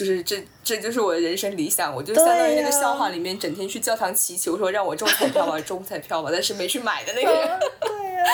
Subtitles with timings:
[0.00, 7.60] 就是这这就是我的人生理想，我就相当于那个笑话里面整天去教堂祈求说让我中彩票吧， 中彩票吧，但是没去买的那个人。
[7.80, 8.24] 对呀，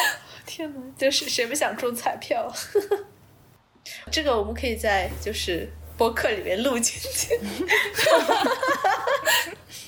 [0.46, 2.48] 天哪，就是谁不想中彩票？
[4.12, 7.36] 这个我们可以在就是播客里面录进去，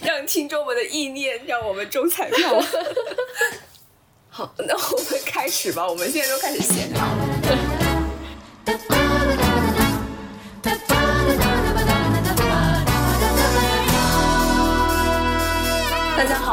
[0.00, 2.60] 让听众们的意念让我们中彩票。
[4.29, 7.04] 好，那我们开始吧，我们现在都开始闲聊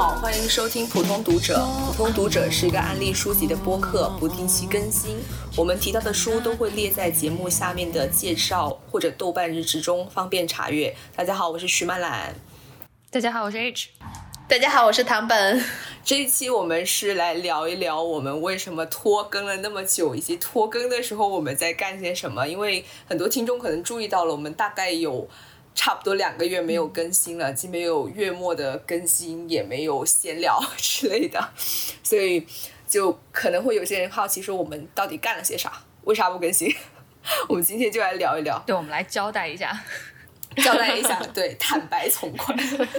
[0.06, 1.68] 好，欢迎收听普通读者。
[1.88, 5.18] 普通读者是一个案例书籍的播客，不定期更新。
[5.58, 10.96] 我们提到的书都会列在节目下面的介绍或者豆瓣日志中，方便查阅。
[11.16, 12.36] 大家好，我是徐曼兰。
[13.10, 13.88] 大家好，我是 H。
[14.48, 15.66] 大家好，我是唐本。
[16.04, 22.48] 这一期我们是来聊一聊我们为什么拖更了那么久，以及拖更的时候我们在干些什么。
[22.48, 25.28] 因为很多听众可能注意到了，我们大概有。
[25.76, 31.50] 差不多两个月没有更新了，既没有月末的更新，也没有闲聊之类的，
[32.02, 32.48] 所以
[32.88, 36.74] 就可能会有些人好奇说我们到底干了些啥，为啥不更新？
[37.50, 39.78] 我们今天就来聊一聊，对，我们来交代一下，
[40.58, 42.58] 交代一下，对，坦白从宽。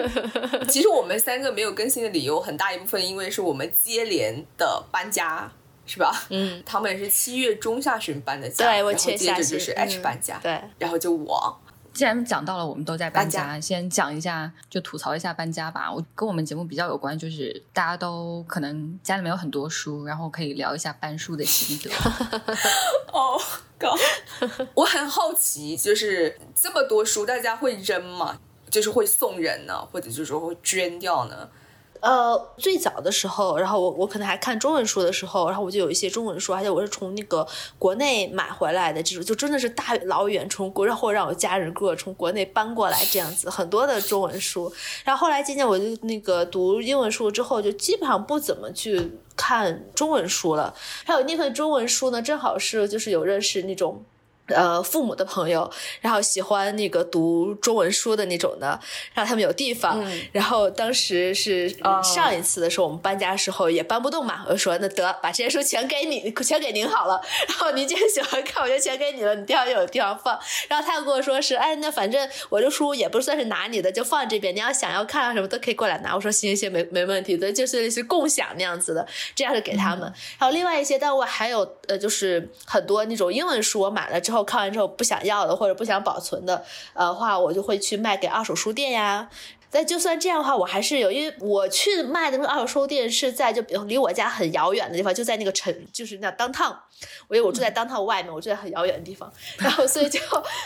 [0.68, 5.50] 其实我们三个没有更新的理由很大一部分，因为是我们接连的搬家，
[5.86, 6.26] 是吧？
[6.28, 11.58] 嗯，他们是七月中下旬搬的家，对，我接着就是 H 搬家，对，然后就我。
[11.96, 15.90] 既然讲到了，我们都在搬家，先讲一下，就吐槽一下搬家吧。
[15.90, 21.90] 我跟我们节目比较有关，就是大家都可能家里面有很多书，然后可以聊一下搬书的心得。
[23.10, 23.40] 哦，
[23.78, 23.96] 高，
[24.74, 28.38] 我很好奇，就是这么多书，大家会扔吗？
[28.70, 31.48] 就是会送人呢，或者就是说会捐掉呢？
[32.06, 37.44] 呃，最早的时候，然后我我可能还看中文书的时候，然后我就有一些中文书，而且我是从那个
[37.80, 44.72] 国内买回来的，这种就真的是大老远从国，然后让我家人给我从国内搬过来这样子，很多的中文书。
[45.02, 50.72] 然后后来渐渐我就那个读英文书之后，就基本上不怎么去看中文书了。
[51.04, 54.04] 还有那份中文书呢，正好是就是有认识那种。
[54.48, 55.68] 呃，父母的朋友，
[56.00, 58.78] 然后喜欢那个读中文书的那种的，
[59.12, 60.00] 让他们有地方。
[60.30, 61.68] 然后当时是
[62.02, 67.20] 上一次的时候，我们搬家时候也搬不动嘛，我就说那得把这些书全给你，全给您好了。
[67.48, 70.38] 然后您既然喜欢看，我就全给你了，你地方有地方放。
[70.68, 76.14] 然后他又跟我说是，哎，那反正我这书也不算是拿你的，就放这边，你要想要看啊什么都可以过来拿。
[76.14, 79.04] 我说行行行，没没问题的，就是类似共享那样子的，
[79.34, 80.02] 这样是给他们。
[80.38, 84.35] 然后另外一些，但我还有呃，就是很多那种英文书，我买了之后。
[84.36, 89.28] 后看完之后不想要的或者不想保存的，呃话，我就会去卖给二手书店呀。
[89.76, 96.80] 但就算这样的话，我还是有，因为我去卖的那个二手书店是在就比如离我家很遥远的地方，就在那个城，就是那当趟。
[97.28, 100.18] 我因为我住在当趟外面，我住在很遥远的地方，然后所以就，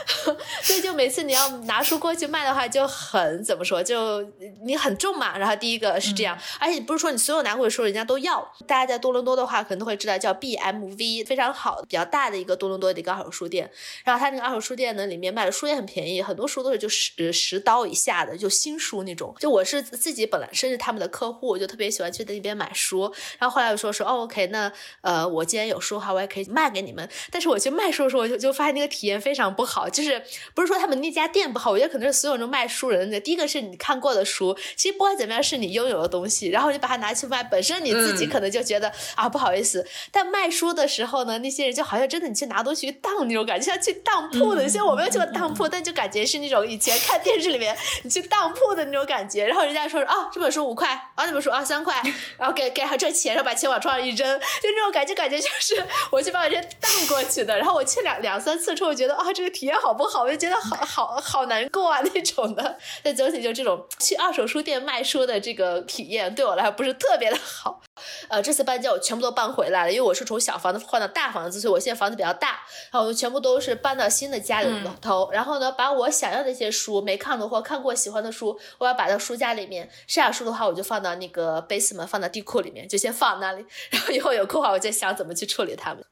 [0.62, 4.22] 所以就每次你要拿书过去卖的话，就很怎么说，就
[4.62, 5.36] 你很重嘛。
[5.36, 8.48] 然后第一个是这样，而且不是说你所有拿过去书人家都要。
[8.64, 13.68] 大家在多伦多的话，可能都会知道叫 BMV，非常好、比较大的一个多伦多的一个二手书店。
[14.04, 19.34] 然后他那个二手书店呢，里面卖的书也很便宜，很多书都是就十十刀以下的，就新书那种。
[19.40, 23.12] 就我是自己本来甚至他们的客户，我就特别喜欢去那边买书。
[23.38, 24.72] 然后后来我说说，哦，OK，那
[25.02, 26.20] 呃，我既然有书的话，我。
[26.30, 29.88] 可以卖给你们，但是我去卖书的时候，我就就发现那个体验非常不好。
[29.88, 30.22] 就是
[30.54, 33.18] 不是说他们那家店不好，我觉得可能是所有人卖书人的。
[33.18, 39.84] 第一个是你看过的书，其实不管怎么样是你拥有的东西，然后你把它拿去卖，本身你自己可能就觉得啊不好意思。
[40.12, 44.68] 但卖书的时候呢，那些人就好像真的你去拿东西去当那种感觉，像去当铺的。
[44.68, 49.46] 像我没有去过当铺，但就感觉是那种以前看电视里面你去当铺的那种感觉。
[49.46, 52.02] 然后人家说啊这本书五块，啊那本书啊三块，
[52.36, 56.40] 然后给给他这钱，然后把钱往桌上一扔，就那种感觉，感觉就是我去把。
[56.40, 60.22] 我这荡过去的，然后我去两两三次之后，觉得啊，这个体验好不好？
[60.22, 62.78] 我就觉得好好好难过啊那种的。
[63.02, 67.82] 但总体就这种去二手书店卖书的这个体验，对我来说不是特别的好。
[68.28, 74.68] 呃，这次搬家我全部都搬回来了，因为我是从小房子换到大房子，所以我现在房子比较大，然后我就全部都是搬到新的家里
[75.00, 75.30] 头。
[75.32, 79.88] 然后呢，把我想要的一些书、没看过或看过喜欢的书，我要摆到书架里面。
[80.06, 83.64] 剩下书的话，我就放到那个 basement，放到地库里面，就先放那里。
[83.90, 86.04] 然后以后有空的话，我再想怎么去处理它们。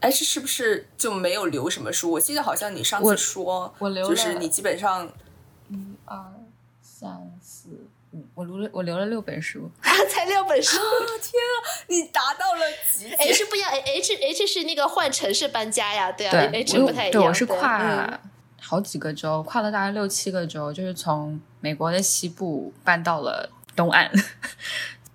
[0.00, 2.12] 哎，是是不是就没有留什么书？
[2.12, 5.10] 我记得好像你上次说，我留就是你基本上
[5.68, 6.16] 一二
[6.80, 7.30] 三
[8.34, 9.70] 我留了我留了六本书，
[10.08, 10.76] 才六本书！
[11.20, 11.54] 天啊，
[11.88, 12.60] 你达到了
[12.92, 17.12] 极！H 不一样，H H 是那个换城市搬家呀，对啊，H 不太一样。
[17.12, 18.20] 对，我是跨
[18.60, 24.10] 好几个州，跨了大概六七个州，就是从美国的西部搬到了东岸。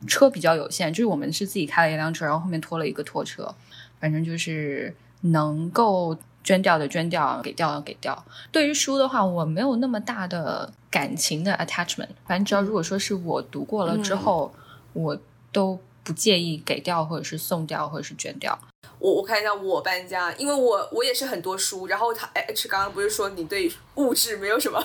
[0.06, 3.56] 车比较有限，就是我们是自己开了一辆车，然后后面拖了一个拖车。
[4.00, 8.26] 反正就是能够捐掉的捐掉，给掉的给掉。
[8.52, 12.10] 对于书的话，我没有那么大的感情的 attachment。
[12.28, 14.54] 反正只要如果说是我读过了之后，
[14.94, 15.18] 我
[15.52, 18.58] 都不介意给掉，或者是送掉，或者是捐掉。
[19.00, 24.82] 我我看一下我搬家，因为我我也是很多书，然后他 H 刚刚不是说你对物质没有什么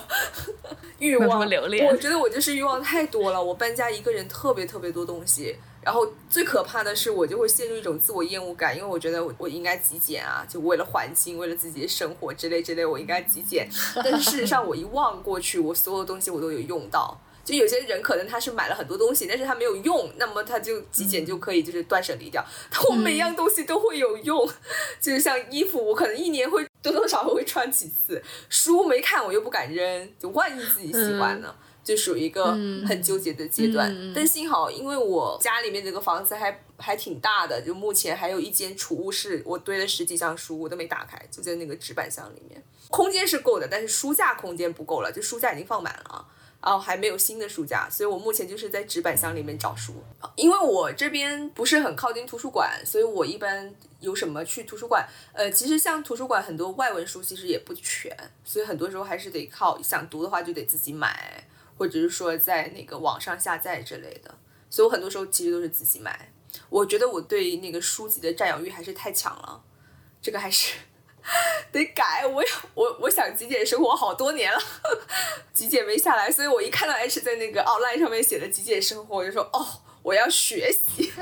[0.99, 5.57] 欲望，留恋我觉得我就是欲望太多了，我搬家一个人特别特别多东西，
[5.89, 13.67] 然后最可怕的是我就会陷入一种自我厌恶感，因为我觉得我我应该极简啊，就为了环境，为了自己的生活之类之类，我应该极简。
[14.05, 17.19] 但是事实上我一望过去，我所有东西我都有用到。
[17.43, 22.45] 就有些人可能他是买了很多东西，但是他没有用，那么他就极简就可以就是断舍离掉。
[22.71, 24.47] 但我每样东西都会有用，
[25.01, 31.55] 就是像衣服，我可能一年会多多少少会穿几次，书没看我又不敢扔，就万一自己喜欢呢，
[31.89, 32.53] 就属于一个
[32.87, 33.91] 很纠结的阶段。
[34.15, 46.27] 但幸好，因为我家里面这个房子还还挺大的，就目前还有一间储物室，我堆了十几箱书，我都没打开，就在那个纸板箱里面，空间是够的，但是书架空间不够了，就书架已经放满了。
[46.61, 49.95] 然后还没有新的书架，所以我目前就是在纸板箱里面找书。
[50.35, 55.09] 因为我这边不是很靠近图书馆，所以我一般有什么去图书馆。
[55.33, 58.13] 呃，其实像图书馆很多外文书其实也不全，
[58.45, 61.45] 所以很多时候还是得靠想读的话就得自己买，
[61.79, 64.35] 或者是说在那个网上下载之类的。
[64.69, 66.31] 所以我很多时候其实都是自己买。
[66.69, 69.63] 我觉得我对那个书籍的占有欲还是太强了，
[70.21, 70.75] 这个还是。
[71.71, 72.43] 得改，我
[72.73, 74.59] 我我想极简生活好多年了，
[75.53, 79.67] 极简没下来，所以我一看到 H 在那个 online 上面写的极简生活，我就说哦，
[80.03, 81.13] 我要学习。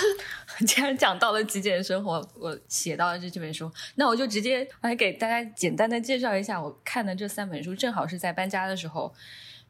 [0.66, 9.12] 既然讲到了极简生活，我写到了这这本书，那我就直接来给大家简单的介绍一下我看的这三本书，正好是在搬家的时候，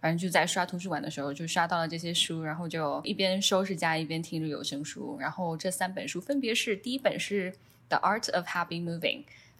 [0.00, 7.52] 反正就在刷图书馆的时候就刷到了这些书，然后就一边收拾家一边听着有声书，然后这三本书分别是第一本是
[7.88, 9.00] 《The Art of Happy Moving》。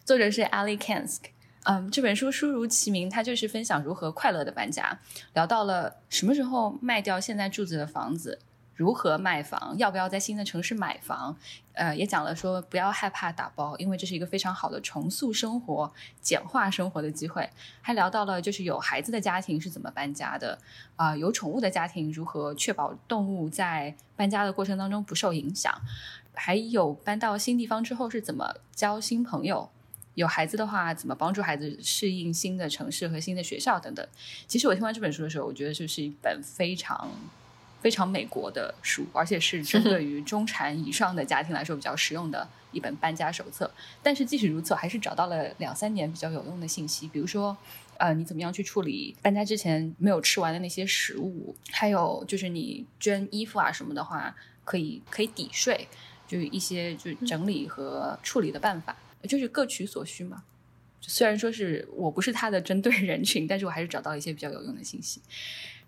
[0.03, 1.19] 作者是 Ali Kansk，
[1.65, 4.99] 嗯，这本书书如其名，它就是分享如何快乐的搬家，
[5.35, 8.39] 聊到了什么时候卖掉现在住着的房子，
[8.81, 11.37] 如何卖房，要不要在新的城市买房，
[11.75, 15.93] 呃，也讲了说不要害怕打包，因为这是一个非常好的重塑生活、
[16.23, 17.47] 简化生活的机会。
[17.83, 20.59] 还聊到了就是有孩子的家庭是怎么搬家的，
[20.97, 25.71] 啊，有宠物的家庭如何确保动物在搬家的过程当中不受影响，
[26.33, 29.69] 还有搬到新地方之后是怎么交新朋友。
[30.15, 34.07] 有孩子的话，怎么帮助孩子适应新的城市和新的学校等等？
[34.47, 37.11] 其实我听完这本书的时候，我觉得这是一本非常
[37.81, 43.71] 非常美国的书，而且是针对于中产以上的家庭来说比较实用的一本搬家手册。
[44.03, 47.57] 但是即使如此，还是找到了两三年比较有用的信息，比如说，
[47.99, 51.55] 呃，你怎么样去处理搬家之前没有吃完的那些食物？
[51.71, 54.35] 还有就是你捐衣服啊什么的话，
[54.65, 55.89] 可以可以抵税，
[56.29, 58.97] 就是一些就是整理和处理的办法。
[59.29, 60.45] 就是各取所需嘛。
[61.03, 65.21] 虽然说是我不是他的针对人群，但是我还是找到一些比较有用的信息。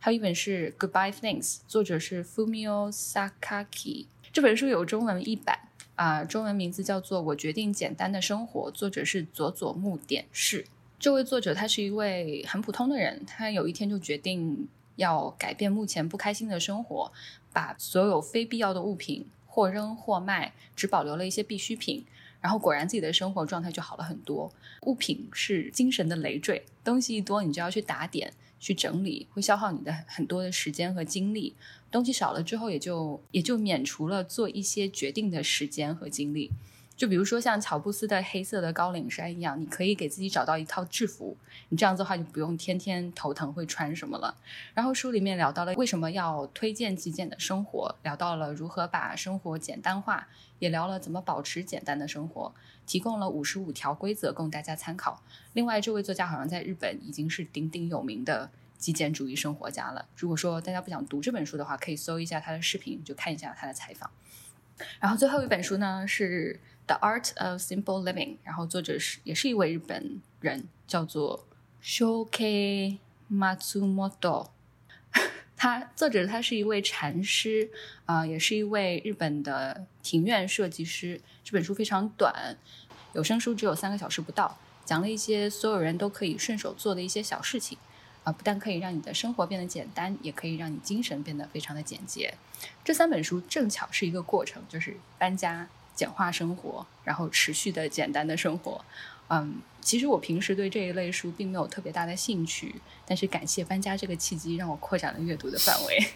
[0.04, 4.06] 还有一本是《Goodbye Things》，作者是 Fumio Sakaki。
[4.32, 5.56] 这本书有中文译版
[5.94, 10.66] 啊，中文名字叫做《我决定简单的生活》，作者是佐佐木典士。
[10.98, 14.66] 这位作者他是一位很普通的人，他有一天就决定
[14.96, 17.12] 要改变目前不开心的生活，
[17.52, 22.04] 把所有非必要的物品或扔或卖，只保留了一些必需品。
[22.40, 24.52] 然后果然自己的生活状态就好了很多。
[24.80, 31.56] 物品是精神的累赘，东西一多你就要去打点、去整理，会消耗你的很多的时间和精力。
[31.90, 36.52] 东西少了之后，也就也就免除了做一些决定的时间和精力。
[36.94, 41.36] 就比如说像乔布斯的黑色的高领衫一样，你可以给自己找到一套制服，
[41.70, 44.36] 你这样子的话就不用天天头疼会穿什么了。
[44.74, 50.28] 然后书里面聊到了为什么要推荐极简的生活，聊到了如何把生活简单化，
[50.60, 52.54] 也聊了怎么保持简单的生活，
[52.86, 55.22] 提供了五十五条规则供大家参考。
[55.52, 60.06] 另外，这位作家好像在日本已经是鼎鼎有名的极简主义生活家了。
[60.16, 64.10] 如果说大家不想读这本书的话，可以搜一下他的视频，就看一下他的采访。
[65.00, 66.60] 然后最后一本书呢是。
[66.84, 71.46] The Art of Simple Living，然后作者是也是一位日本人，叫做
[71.80, 72.98] Shoke
[73.30, 74.48] Matsumoto。
[75.62, 77.70] 他作者他是一位禅师，
[78.04, 81.20] 啊，也是一位日本的庭院设计师。
[81.44, 82.56] 这本书非常短，
[83.12, 87.78] 有声书只有三个小时不到，讲了一些所有人都可以顺手做的一些小事情，
[88.24, 92.34] 啊，不但可以让你的生活变得简单，也可以让你精神变得非常的简洁。
[92.84, 95.68] 这三本书正巧是一个过程，就是搬家。
[95.94, 98.82] 简化生活，然后持续的简单的生活。
[99.34, 102.74] 嗯，其实我平时对这一类书并没有特别大的兴趣，
[103.06, 106.06] 但是感谢搬家这个契机，让我扩展了阅读的范围。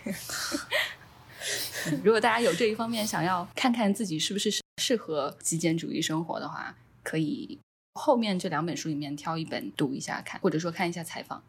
[2.04, 4.50] 如果大家有这一方面想要看看自己是不是
[4.82, 7.58] 适合极简主义生活的话，可以
[7.94, 11.42] 后面这两本书里面挑一本读一下看，或者说看一下采访。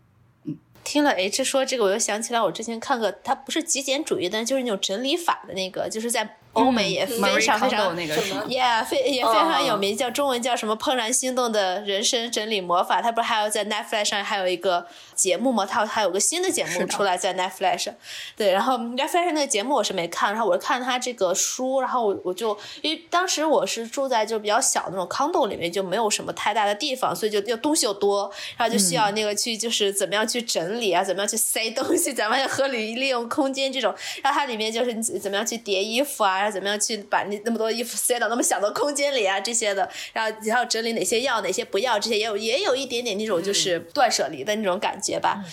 [0.45, 0.55] 嗯
[0.85, 6.37] 听了 H 说这个，我又想起来我之前看过，它不是极简主义，但就是那种整理法的那个，就是在。
[6.57, 8.15] 欧美也非常非常那个
[8.47, 12.99] ，Yeah，非也非常有名，叫中文叫什么《怦然心动的人生整理魔法》。
[13.03, 14.85] 它不是还有在 Netflix 上还有一个
[15.15, 15.65] 节目吗？
[15.65, 17.93] 它还有个新的节目出来在 Netflix。
[18.35, 33.93] 对，然后 Netflix 那个节目我是没看，然后我是看他这个书，然后我我就因为当时我是住在就比较小那种 condo 里面，就没有什么太大的地方，所以就又东西又多，然后就需要那个去就是怎么样去整理啊，怎么样去塞东西，怎么样合理利用空间这种。
[34.21, 37.23] 然后它里面就是怎么样去叠衣服啊，怎么样去把。
[37.23, 45.43] 那那么多衣服塞到那么小的空间里啊，这些的，然后然后整理哪些要，哪些不要，这些也有也有一点点那种就是断舍离的那种感觉吧。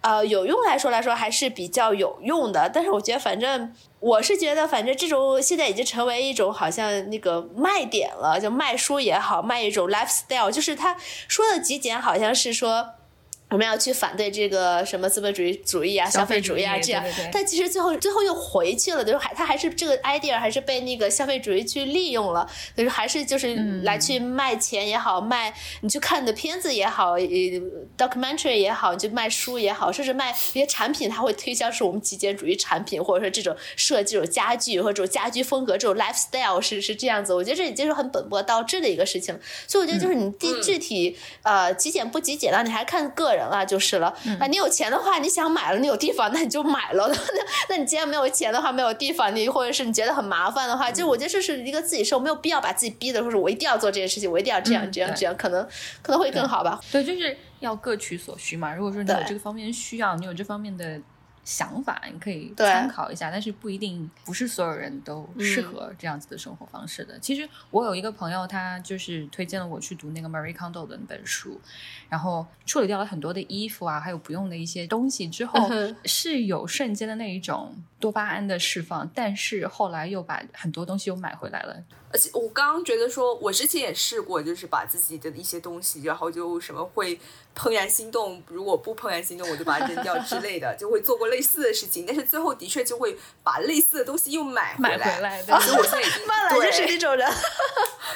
[0.00, 12.94] 呃，有用来说来说还是比较有用的，但是我觉得反正我是觉得反正这种现在已经成为一种好像那个卖点了，就卖书也好，卖一种 lifestyle，就是他说的极简好像是说。
[13.50, 17.02] 我们要去反对这个什么资本主义主义啊，消费主义啊，这样。
[17.32, 27.16] 但其实最后最后又回去了，就是还他还是这个 idea 还是被那个消费主义去利用了，就是还是就是来去卖钱也好，卖你去看的片子也好
[27.96, 37.32] ，documentary 也好，就卖书也好，甚至卖一些产品，他会推销是我们极简主义产品，或者说这种设计、这种家具或者这种家居风格、这种 lifestyle 是是这样子。
[37.32, 39.34] 我觉得这已经是很本末倒置的一个事情。
[39.66, 43.37] 所以我觉得就是你具具体呃极简不极简了，你还看个人。
[43.38, 44.08] 人了就是了
[44.40, 44.46] 啊！
[44.48, 47.08] 你有钱的话，你想买了，你有地方，那你就买了。
[47.08, 47.16] 那
[47.70, 55.66] 那你既然没有钱的话，没有地方，你或者是你觉得很麻烦的话，就我觉得这是一个自己受，没有必要把自己逼的，说是我一定要做这件事情，我一定要这样这样这样，可能
[56.02, 56.80] 可能会更好吧。
[56.90, 58.74] 对，就是要各取所需嘛。
[58.74, 61.00] 如果说你有这个方面需要，你有这方面的。
[61.48, 67.18] 想法你可以参考一下，但是不一定不是所有人都适合这样子的生活方式的。
[67.20, 71.58] 其实我有一个朋友，他就是推荐了我去读那个 Marie Kondo 的那本书，
[72.10, 75.58] 然后处理掉了很多的衣服啊，还有不用的一些东西之后，
[76.04, 81.82] 是有瞬间的那一种多巴胺的释放，但是后来又把很多东西又买回来了。
[82.10, 87.18] 而且我刚刚觉得说，我之前也试过，就是把自己的一些东西，然后就什么会
[87.58, 92.04] 怦然心动，如果不怦然心动，我就把它扔掉之类的， 就会做过类似的事情。
[92.06, 95.42] 但是最后的确就会把类似的东西又买回来。
[95.42, 96.22] 所以我现在已经
[96.54, 97.28] 就是那种人。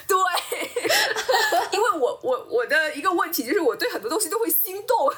[0.06, 0.16] 对，
[1.72, 5.12] 因为我我我的一个问题就是我对很多东西都会心动，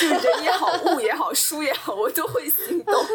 [0.00, 3.06] 就是人也好，物也好，书也好，我都会心动。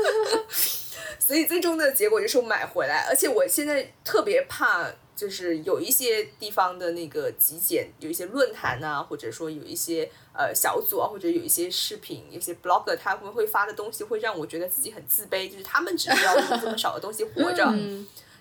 [1.20, 17.72] 所以最终的结果就是买回来，而且我现在特别怕，就是有一些地方的那个极简，有一些论坛啊，或者说有一些呃小组啊，或者有一些视频，有些 blogger 他们会发的东西，会让我觉得自己很自卑，就是他们只需要用这么少的东西活着。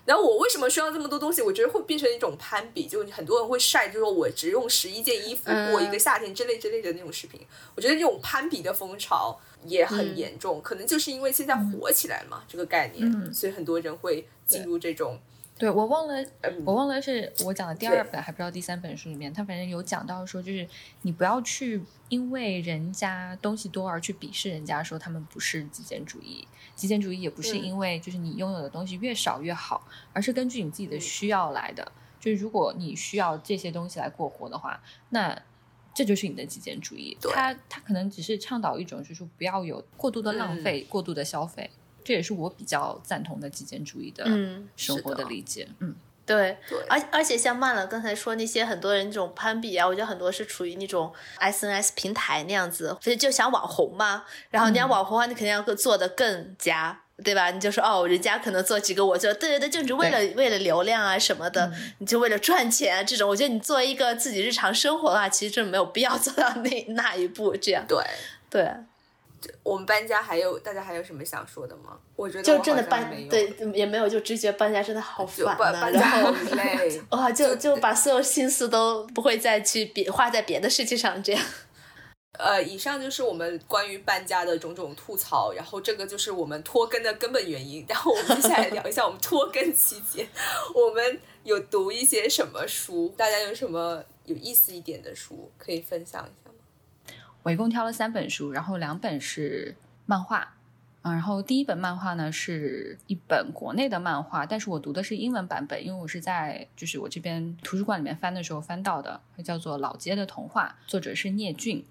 [0.05, 1.41] 然后我为什么需要这么多东西？
[1.41, 7.39] 我觉得会变成一种攀比，就很多人会晒，就说我只用十一件衣服过一个夏天之类之类的那种视频。
[7.75, 15.19] 我觉得这种攀比的风潮也很严重，可能就是因为现在火起来嘛，这个概念，所以很多人会进入这种。
[15.55, 16.25] 对，我忘了，
[16.65, 20.67] 我忘了是我讲的第二本，还不知道第三本书里面，他反正有讲到说，就是
[21.03, 21.79] 你不要去
[22.09, 26.47] 因为人家东西多而去鄙视人家，说他们不是极简主义。
[26.75, 31.91] 极简主义也不是因为就是你拥有的东西越少越好，而是根据你自己的需要来的。
[32.19, 35.39] 就是如果你需要这些东西来过活的话，那
[35.93, 37.15] 这就是你的极简主义。
[37.21, 41.69] 他他可能只是倡导一种，就是说不要有过度的浪费、过度的消费。
[42.03, 44.25] 这也是我比较赞同的极简主义的
[44.75, 45.67] 生活的理解。
[45.79, 45.95] 嗯，
[46.25, 46.57] 对，
[46.89, 54.25] 而而且像曼了刚才说那些很多人这种攀比啊，我觉得很多是处于那种 SNS 平台那样子，所以就想网红嘛。
[54.49, 57.51] 然后你要网红话，你肯定要做的更加，对吧？
[57.51, 63.29] 你就说哦，人家可能做几个，我就对对对，就是为了为了流量啊什么的，你就为了赚钱啊这种。
[63.29, 67.55] 我觉得你作为一个自己日常生活的话，其实真没有必要做到那那一步。
[67.57, 67.97] 这样，对
[68.49, 68.71] 对。
[69.63, 71.97] 我们搬家还有大家还有什么想说的吗？
[72.15, 81.45] 我觉得就真的搬对也没有，就直觉搬家真的好烦呐，然后累 哇，就就把所有心思都不会再去别花在别的事情上，这样。
[82.39, 87.85] 呃，以上就是我们关于搬家的种种吐槽，然后这个就是我们拖更的根本原因。
[87.87, 90.27] 然后我们接下来聊一下我们拖更期间
[90.73, 96.42] 我们有读一些什么书，大家有什么有意思一点的书可以分享一下。
[97.43, 100.55] 我一共挑了三本书，然后两本是漫画，
[101.01, 111.85] 嗯，然后第一本漫画呢是一本国内的漫画，但是我读的是英文版本，因为我是在就是我这边图书馆里面翻的时候翻到的，它叫做《老街的童话》，作者是聂俊。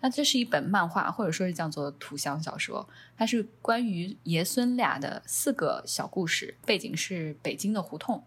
[0.00, 2.86] 那这是一本漫画，或者说是叫做图像小说，
[3.16, 8.22] 它是关于爷孙俩的四个小故事，背景是北京的胡同。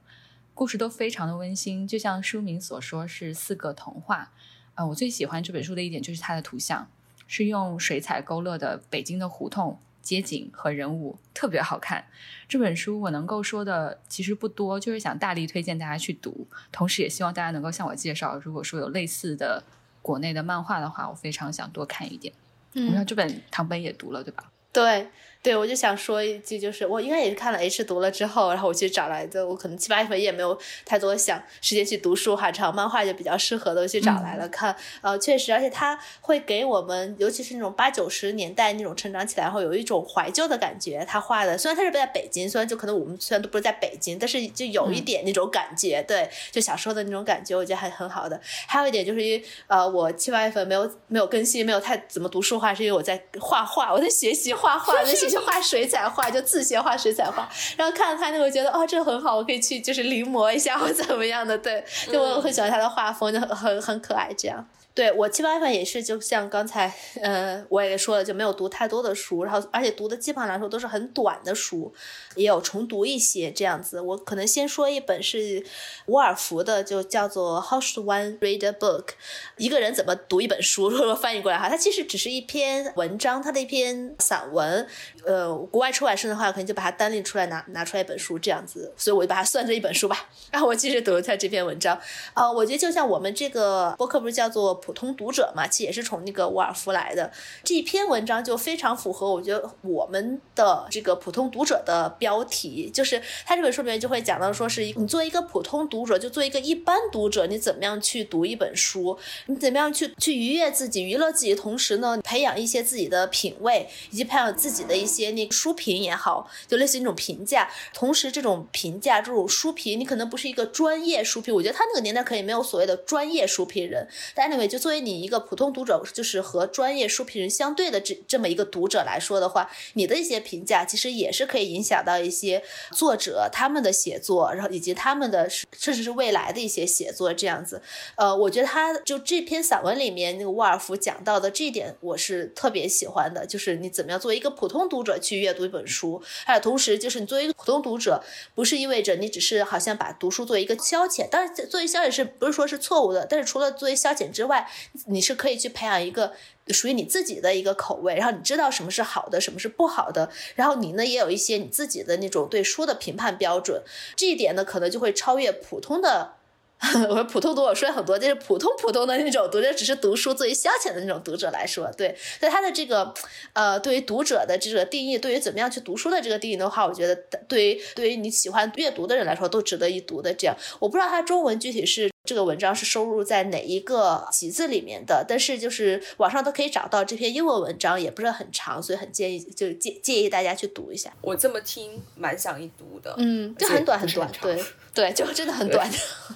[0.56, 4.32] 故事都非常的温馨，就像书名所说是四个童话。
[4.80, 6.88] 呃，我最喜欢这本书的一点就是它的图像
[7.28, 9.78] 是用水彩勾勒的北京的胡同。
[10.02, 12.06] 街景和人物特别好看。
[12.48, 19.62] 这本书我能够说的其实不多，就是想大力推荐大家去读，同时也希望大家能够向我介绍，如果说有类似的
[20.02, 22.34] 国内的漫画的话，我非常想多看一点。
[22.74, 24.50] 嗯，然后这本唐本也读了，对吧？
[24.72, 25.10] 对。
[25.42, 29.48] 对，我就想说一句，就是我应该也是看了 H 读了之后，然后我去找来的。
[29.48, 34.76] 我可能七八月份也没有太多想时间去读书哈，这样漫画就比较适合的，我去找来了看。
[35.00, 41.06] 呃，确实，而且它会给我们，尤其是那种八九十年代那种成长起来后，有一种怀旧的感觉。
[41.08, 46.04] 他画的虽然他是在北京，虽然就可能我们虽然都不是在北京，但是就有一点那种感觉。
[46.04, 48.38] 对，就小时候的那种感觉，我觉得还很好的。
[48.68, 55.40] 还有一点就是，因为呃，我七八月份没有没有更新，没有太怎么读书话，是因为我在画画，我在学习画画，在学。
[55.40, 64.68] 就画水彩画，就自学画水彩画，然后看了他那个，觉得哦，这很好，我可以去就是临摹一下或怎么样的，对，就我很喜欢他的画风，就很很很可爱这样。
[64.96, 71.94] 对我七八月份也是，就像刚才，呃，我也说了，就没有读太多的书，然后而且读的基本上来说都是很短的书，
[72.36, 74.02] 也有重读一些这样子。
[74.02, 75.64] 我可能先说一本是
[76.08, 79.10] 沃尔夫的，就叫做 How to One read a book？
[79.56, 80.90] 一个人怎么读一本书？
[80.90, 84.86] 如果翻译过来哈，它其实只是一篇文章，它的一篇散文。
[85.24, 90.28] 呃，国外出版社的话，可能就把它单拎出来拿拿出来一本书这样子，所以我就把它算作一本书吧。
[90.52, 91.98] 然后我继续读一下这篇文章。
[92.34, 94.79] 呃，我觉得就像我们这个播客不是叫做。
[94.80, 97.32] 普通读者嘛，其实也是从那个沃尔夫来的。
[97.64, 109.18] 这一篇文章就非常符合，我觉得我们的这个普通读者的标题，就是他这本书里面就会讲到，说是你作为一个普通读者，就做一个一般读者，你怎么样去读一本书，
[109.48, 117.70] 你怎么样去去愉悦自己、娱乐自己，同时呢，培养一些自己的品味，以及培养自己的一些那个书评也好，就类似于那种评价。
[117.94, 124.80] 同时，这种评价、这种书评，你可能不是一个专业书评，我觉得他那个年代可以没有所谓的专业书评人，但 anyway 就。
[124.80, 132.64] 作为你一个普通读者，就是和专业书评人相对的这这么一个读者来说的话，你的一些评价其实也是可以影响到一些
[132.94, 137.82] 作者他们的写作，然后以及他们的甚至是未来的一些写作这样子。
[138.16, 148.24] 呃，我觉得他就这篇散文里面那个沃尔夫讲到的这一点，我是特别喜欢的，就是你怎么样作为一个普通读者去阅读一本书，还有同时就是你作为一个普通读者，
[148.56, 153.28] 不是意味着你只是好像把读书作为一个消遣，当然作为消遣是不是说是错误的？
[153.30, 154.59] 但是除了作为消遣之外，
[155.08, 156.34] 你是可以去培养一个
[156.70, 163.82] 属于你自己的一个口味，然后你知道什么是好的，什么是不好的，然后你呢也有一些你自己的那种对书的评判标准，
[164.16, 166.34] 这一点呢可能就会超越普通的。
[167.10, 173.14] 我说普通读者说很多，就是普通普通的那种读者，只是读书作为消遣的那种读者来说，对，在他的这个
[173.52, 177.14] 呃，对于读者的这个定义，对于怎么样去读书的这个定义的话，我觉得
[177.50, 180.34] 对于对于你喜欢阅读的人来说，都值得一读的。
[180.34, 191.12] 这样，我不知道他中文具体是这个文章是收录在哪一个集子里面的，但是就是网上都可以找到这篇英文文章，也不是很长，所以很建议就建建议大家去读一下。
[191.22, 193.16] 我这么听，蛮想一读的。
[193.18, 194.64] 嗯，就很短很短， 对
[194.94, 195.92] 对，就真的很短。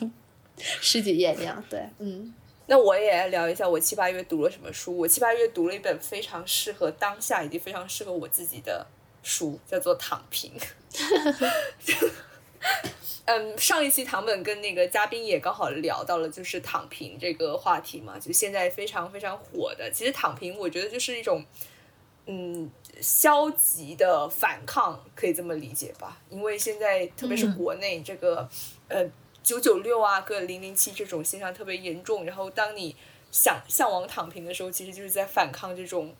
[0.57, 2.33] 十几页那样，对，嗯，
[2.65, 4.97] 那我也来聊一下我七八月读了什么书。
[4.97, 8.87] 我七八月读了一本非常适合当下以及非常适合我自己的
[9.21, 10.51] 书，叫做《躺平》。
[13.25, 19.91] 嗯，上一期唐本跟那个嘉宾也刚好聊到了，就是躺平这个话题嘛，就现在非常非常火的。
[19.91, 21.45] 其实躺平，我觉得就是一种
[22.25, 22.69] 嗯
[23.01, 26.17] 消极的反抗，可以这么理解吧？
[26.29, 28.49] 因为现在特别是国内这个
[28.87, 29.09] 呃。
[29.43, 32.23] 九九六啊，个零零七这种现象特别严重。
[32.23, 32.95] 然后，当你
[33.29, 36.15] 想向往躺平的时候，其实就是在反抗这种，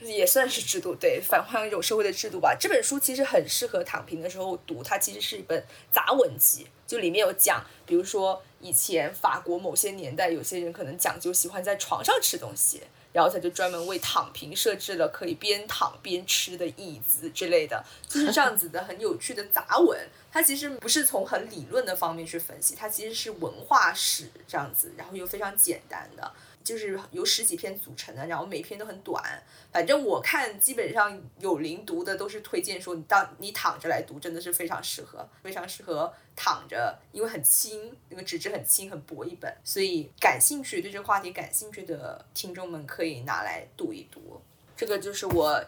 [0.00, 2.56] 也算是制度，对，反换一种社会的制度吧。
[2.58, 12.82] 这本书其实很适合躺平的时候读，它其实是一本杂文集，就里面有讲，比如说以前法国某些年代，有些人可能讲究喜欢在床上吃东西。
[13.12, 19.98] 然后他就专门为躺平设置了可以边躺边吃的椅子之类的，就是这样子的很有趣的杂文。
[20.30, 26.30] 它其实不是从很理论的方面去分析，它其实是文化史这样子，然后又非常简单的。
[26.66, 29.22] 就是由十几篇组成的，然后每篇都很短。
[29.70, 44.42] 反正我看基本上有零读的都是推荐说你当你躺着来读，真的是非常适合，非常适合躺着，因为很轻，那个纸质很轻很薄一本，所以感兴趣对这个话题感兴趣的听众们可以拿来读一读。
[44.76, 45.64] 这个就是我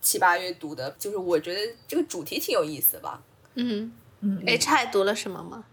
[0.00, 3.20] 七八月读的，就是我觉得这个主题挺有意思吧。
[3.54, 5.64] 嗯嗯，H 还读了什么吗？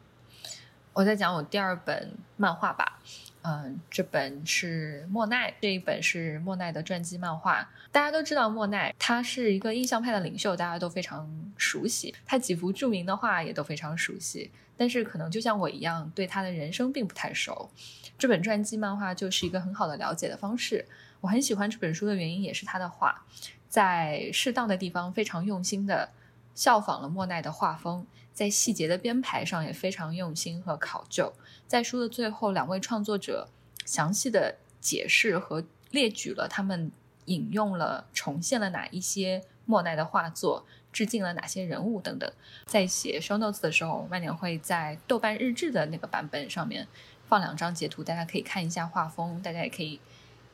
[0.93, 2.99] 我在讲我第二本漫画吧。
[3.49, 7.65] 嗯，这本是莫奈，这一本是莫奈的传记漫画。
[7.93, 12.13] 大家都知道莫奈，他是一个印象派的领袖，大家都非常熟悉。
[12.25, 14.51] 他几幅著名的画也都非常熟悉。
[14.75, 17.71] 但是可能就像我一样，对他的人生并不太熟。
[18.17, 20.85] 这本传记漫画就是一个很好的了解的方式。
[21.21, 23.23] 我很喜欢这本书的原因也是他的画，
[23.69, 26.09] 在适当的地方非常用心的
[26.53, 28.05] 效仿了莫奈的画风，
[28.37, 31.33] 在细节的编排上也非常用心和考究。
[31.65, 33.49] 在书的最后，两位创作者
[33.83, 36.91] 详细的解释和列举了他们
[37.25, 42.31] 引用了、重现了哪一些莫奈的画作，致敬了哪些人物等等。
[42.67, 46.87] 在写 show notes 的时候，万年会在豆瓣日志的那个版本上面
[47.27, 49.99] 放两张截图，大家可以看一下画风，大家也可以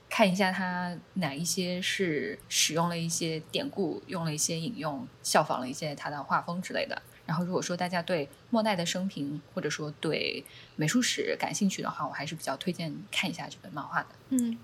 [0.09, 7.01] 看一下他哪一些是使用了一些典故，用了一些引用，效仿了一些他的画风之类的。
[7.25, 10.43] 然后，如果说大家对莫奈的生平或者说对
[10.75, 14.07] 美术史感兴趣的话，我还是比较推荐看一下这本漫画的。
[14.29, 14.57] 嗯，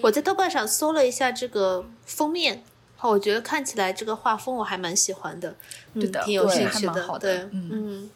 [0.00, 2.64] 我在豆瓣上搜了一下这个封面，
[3.00, 5.54] 我觉得看起来这个画风我还蛮喜欢的，
[5.92, 7.18] 对的，挺有兴趣的。
[7.18, 8.10] 对，嗯嗯，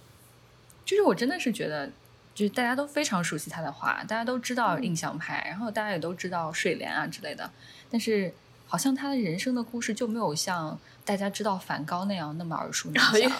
[0.86, 1.86] 就是我真的是觉得，
[2.34, 7.50] 就是大家都非常熟悉他的画，大家都知道印象派，然后大家也都知道睡莲啊之类的，
[7.90, 8.32] 但是
[8.66, 10.80] 好像他的人生的故事就没有像。
[11.02, 13.32] 大家知道梵高那样那么耳熟能详，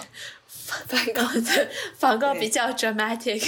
[0.53, 3.41] 梵高对梵高比较 dramatic，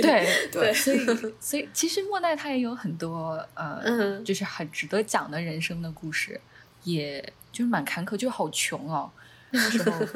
[0.00, 1.06] 对对，所以
[1.40, 6.40] 所以其实莫奈他也有很多呃，就是很值得讲的人生的故事，
[6.84, 9.10] 也就是蛮坎坷，就好穷哦。
[9.50, 10.06] 那个时候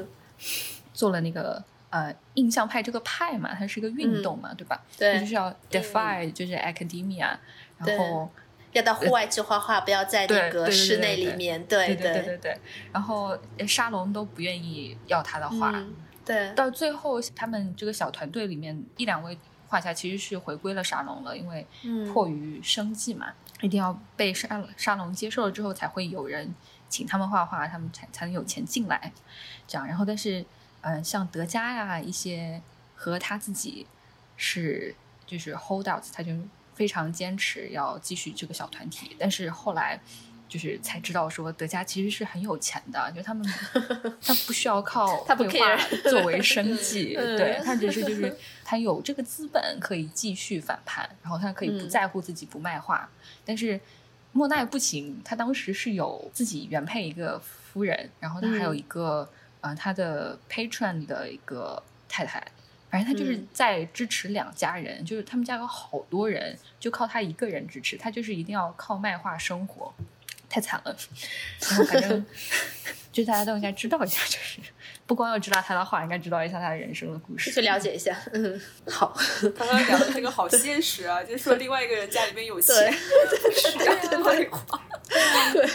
[0.93, 4.83] 做了那个呃印象派这个派嘛，它是一个运动嘛，对吧？
[4.97, 7.37] 对，就是要 defy 就是 academia，
[7.79, 8.31] 然后。
[8.73, 11.65] 要到户外去画画，不要在那个室内里面。
[11.65, 12.59] 对对对对对。
[12.93, 13.35] 然后
[13.67, 15.73] 沙龙都不愿意要他的画。
[16.27, 16.53] 对。
[16.55, 21.67] 到最后，他们这个小团队里面一两位画家其实是回归了沙龙了，因为
[22.13, 26.55] 迫于生计嘛，一定要被沙沙龙接受了之后，才会有人
[26.89, 29.13] 请他们画画，他们才才能有钱进来。
[29.67, 30.45] 这样，然后但是，
[30.83, 32.61] 嗯，像德加呀一些
[32.95, 33.87] 和他自己
[34.37, 36.33] 是就是 hold out，他就。
[36.77, 39.99] 非常坚持要继续这个小团体，但是后来
[40.49, 43.47] 就是才知道说德加其实是很有钱的，就他们
[44.23, 45.77] 他不需要靠绘画
[46.11, 53.09] 作为生计，对他只是就是他有这个资本可以继续反叛，然后他可以不在乎自己不卖画。
[53.45, 53.81] 但是
[54.33, 59.29] 莫奈不行，他当时是有自己原配一个夫人，然后他还有一个
[59.61, 62.43] 呃他的 patron 的一个太太。
[62.89, 67.97] 反正他就是在支持两家人，就是他们家有好多人，就靠他一个人支持。
[67.97, 69.93] 他就是一定要靠卖画生活，
[70.49, 70.97] 太惨了。
[71.61, 72.27] 然后反正
[73.13, 74.59] 就大家都应该知道一下，就是
[75.07, 78.17] 不光要知道他的话，应该知道一下他的人生的故事，去了解一下。
[78.33, 79.17] 嗯，好。
[79.57, 83.79] 刚刚聊的这个好现实啊， 就说另外一个人家里面有钱，需
[84.13, 84.81] 要卖画。
[85.53, 85.71] 对。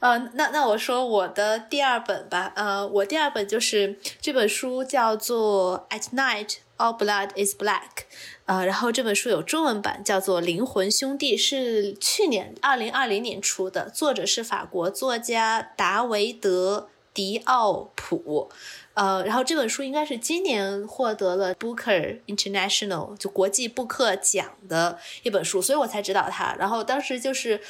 [0.00, 7.80] 呃，那那我说我的第二本吧，呃，我第二本就是这本书叫做《At Night All Blood Is Black》，
[8.46, 18.50] 呃，然后这本书有中文版，叫做《灵魂兄弟》，是去年二零二零年出的，作者是法国作家达维德·迪奥普，
[18.94, 27.60] 呃，然后这本书应该是今年获得了 Booker International 就国际布克奖的一本书，所以我才知道它，然后当时就是。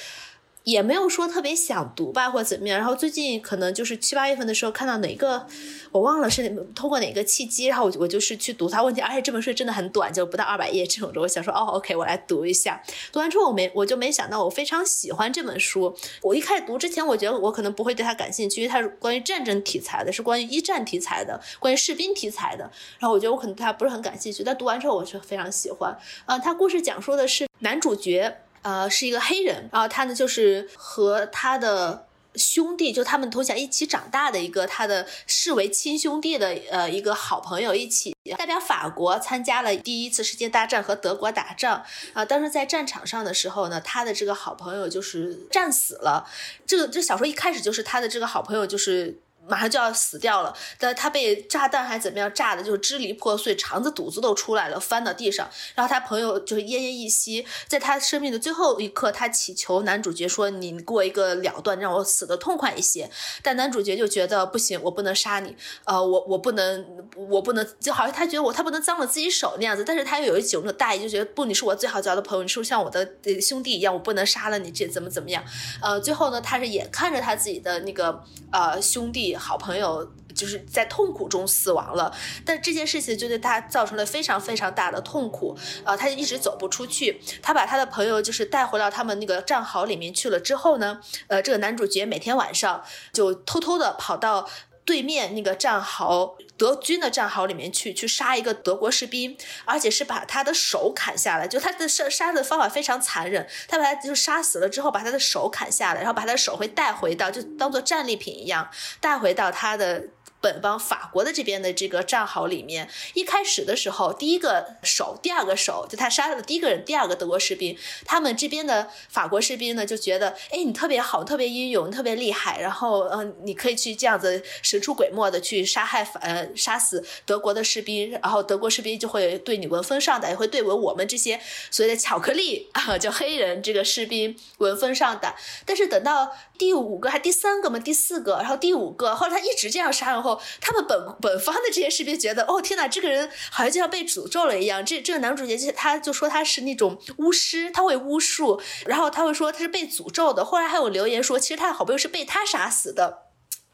[0.64, 2.78] 也没有说特别想读吧，或者怎么样。
[2.78, 5.46] 然后最近可能就是七八月份的时候，看到哪个
[5.92, 8.82] 我忘了是通过哪个契机，然后我我就是去读它。
[8.82, 11.20] 问题，而且这本书真的很短，就不到二百页这种的。
[11.20, 12.82] 我想说，哦，OK，我来读一下。
[13.12, 15.94] 读完之后，我没我就没想到我非常喜欢这本书。
[16.22, 22.70] 我一开始读之前，我觉得我可能不会对它感兴趣，因为它是关于战争题材的，是关于一战题材的，关于士兵题材的。
[22.98, 24.42] 然后我觉得我可能对它不是很感兴趣。
[24.42, 25.96] 但读完之后，我却非常喜欢。
[26.26, 28.43] 嗯，它故事讲述的是男主角。
[28.64, 42.24] 呃，是一个黑人，然后他呢就是和他的兄弟，就他们从小一起长大的一个他的视为亲兄弟的呃一个好朋友，一起代表法国参加了第一次世界大战和德国打仗啊。
[42.24, 46.26] 当时在战场上的时候呢，他的这个好朋友就是战死了。
[46.66, 49.20] 这个这小说一开始就是他的这个好朋友就是。
[49.46, 55.48] 马上就要死掉了，但他被炸弹还怎么样炸的，就是支离破碎，肠子肚子都出来了，翻到地上。
[55.74, 63.10] 然后他朋友就是奄奄一息，在他生命的最后一刻，他祈求男主角说：“你给我一个了断，让我死的痛快一些。”
[63.42, 65.54] 但男主角就觉得不行，我不能杀你，
[65.84, 69.84] 呃，我我不能，我不能，就好像他觉得我他不能脏了自己手那样子。
[69.84, 73.06] 但是他又有一种大义，就觉得不，你是我最好交的朋友，你是不是像我的
[73.40, 75.44] 兄弟一样，我不能杀了你，这怎么怎么样？
[75.82, 79.33] 呃，最后呢，他是眼看着他自己的那个呃兄弟。
[79.36, 82.12] 好朋友就是在痛苦中死亡了，
[82.44, 87.20] 但这件事情就对他造成了非常非常大的痛苦，呃，他就一直走不出去。
[87.42, 94.48] 他把他的朋友就是带回到他们那个战壕里面去了之后呢，呃，这个男主角每天晚上就偷偷的跑到。
[94.84, 108.68] 对面那个战壕，德军的战壕里面去去杀一个德国士兵，而且是把他的手砍下来，就他的杀杀的方法非常残忍，他把他就杀死了之后，把他的手砍下来，然后把他的手会带回到，就当做战利品一样
[109.00, 110.04] 带回到他的。
[110.44, 135.34] 本邦法国的这边的这个战壕里面，一开始的时候，第一个手，第二个手，就他杀了第一个人，第二个德国士兵，他们这边的法国士兵呢就觉得，哎，你特别好，特别英勇，特别厉害，然后，嗯，你可以去这样子神出鬼没的去杀害，呃，杀死德国的士兵，然后德国士兵就会对你闻风丧胆，也会对我我们这些所谓的巧克力啊，叫黑人这个士兵闻风丧胆。
[135.64, 136.30] 但是等到
[136.64, 140.40] 第五个还第三个嘛，第四个，然后第五个，后来他一直这样杀，然后。
[140.62, 144.82] 他们本本方的这些士兵觉得，哦天哪，这个人好像就像被诅咒了一样。
[144.82, 150.42] 这这个男主角就他就说他是那种巫师，他会巫术，然后他会说他是被诅咒的。
[150.42, 153.23] 后来还有留言说，其实他的好朋友是被他杀死的。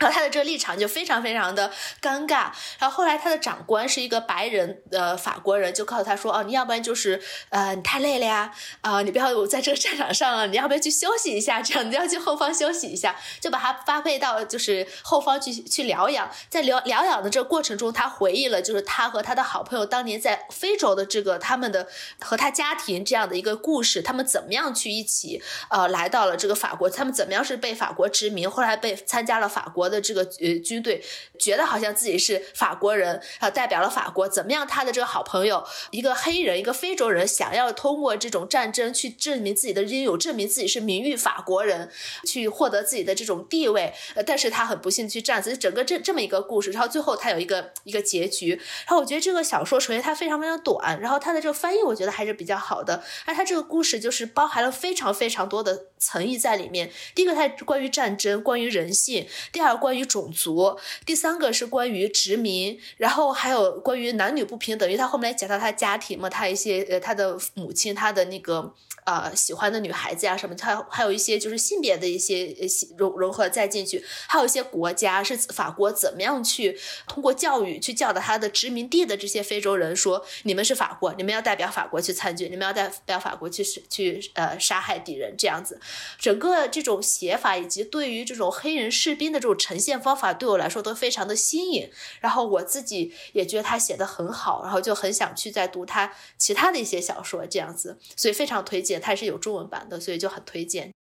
[0.00, 2.50] 然后他的这个立场就非常非常的尴尬。
[2.78, 11.60] 然后后来他的长官是一个白人呃法国人，就告诉他说：“哦，你要不然就是呃你太累了呀，啊你不要在这个战场上了，你要不要去休息一下？
[11.60, 16.30] 这样你要去后方休息一下，就把他发配到就是后方去去疗养。
[16.48, 21.86] 在疗疗养的这个过程中，他回忆了就是他和他的好朋友当年在非洲的这个他们的
[22.20, 31.03] 和他家庭这样的一个故事，他们怎么样去一起呃来到了这个法国，他们怎么样是被法国殖民，后来被参加了法国。”的这个呃军队
[31.38, 34.66] 觉得好像自己是法国人啊，代表了法国怎么样？
[34.66, 41.90] 他的这个好朋友一个黑人，一个非洲人，想要通过这种战争去证明自己的英勇，证明自己是名誉法国人，
[42.24, 43.92] 去获得自己的这种地位。
[44.14, 45.57] 呃，但是他很不幸去战死。
[45.57, 48.50] 整个这这么一个故事，然后最后他有一个一个结局。
[48.50, 53.03] 然后我觉得这个小说首先它非常非常短，然后它的这个翻译我觉得还是比较好的。
[53.24, 56.90] 而它这个故事就是包含了非常非常多的层意在里面。
[57.14, 59.70] 第一个，它关于战争，关于人性；第二。
[59.80, 64.86] 关于种族，第三个是关于殖民，然后还有关于男女不平等。
[64.88, 68.74] 因为他后面来讲到他家庭嘛，他一些呃，他的母亲，他的那个。
[69.06, 72.54] 呃，喜欢的女孩子呀，什么，他还有一些就是性别的一些
[72.98, 85.80] 融融合再进去，还有一些国家是法国怎么样去通过教育去教导他的殖民地的这些非洲人说，你们是法国，你们要代表法国去参军，你们要代表法国去去呃杀害敌人这样子，
[86.18, 91.90] 整个这种写法以及对于这种黑人士兵的这种呈现方法，对我来说都非常的新颖。
[92.20, 99.00] 然后我自己也觉得他写的很好，然后就很想去再读他其他的一些小说这样子，所以非常推荐。
[99.00, 100.92] 它是有中文版的，所以就很推荐。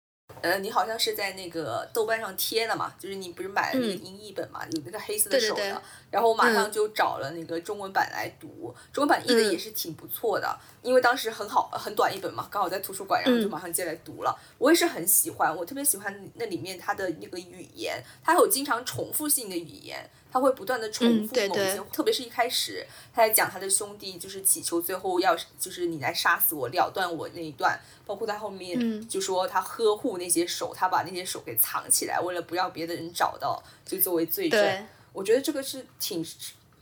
[0.43, 2.95] 呃，你好像是在那个豆瓣上贴的嘛？
[2.99, 4.65] 就是你不是买了那个英译本嘛？
[4.73, 5.83] 有那个黑色的手的。
[6.11, 10.59] 然后我马上就找了那个中文版来读，中文版译的也是挺不错的。
[10.83, 14.35] 因为当时很好，很短一本嘛，刚好在图书馆，然后就马上借来读了。
[14.57, 20.09] 我也是很喜欢，我特别喜欢那里面它的那个语言，它有经常重复性的语言。
[20.31, 34.87] 他会不断的重复某些，特别是一开始他在讲他的兄弟，就是祈求最后要就是你来杀死我，了断我那一段，包括他后面就说他呵护那些手，他把那些手给藏起来，为了不让别的人找到，就作为罪证。
[35.13, 36.25] 我觉得这个是挺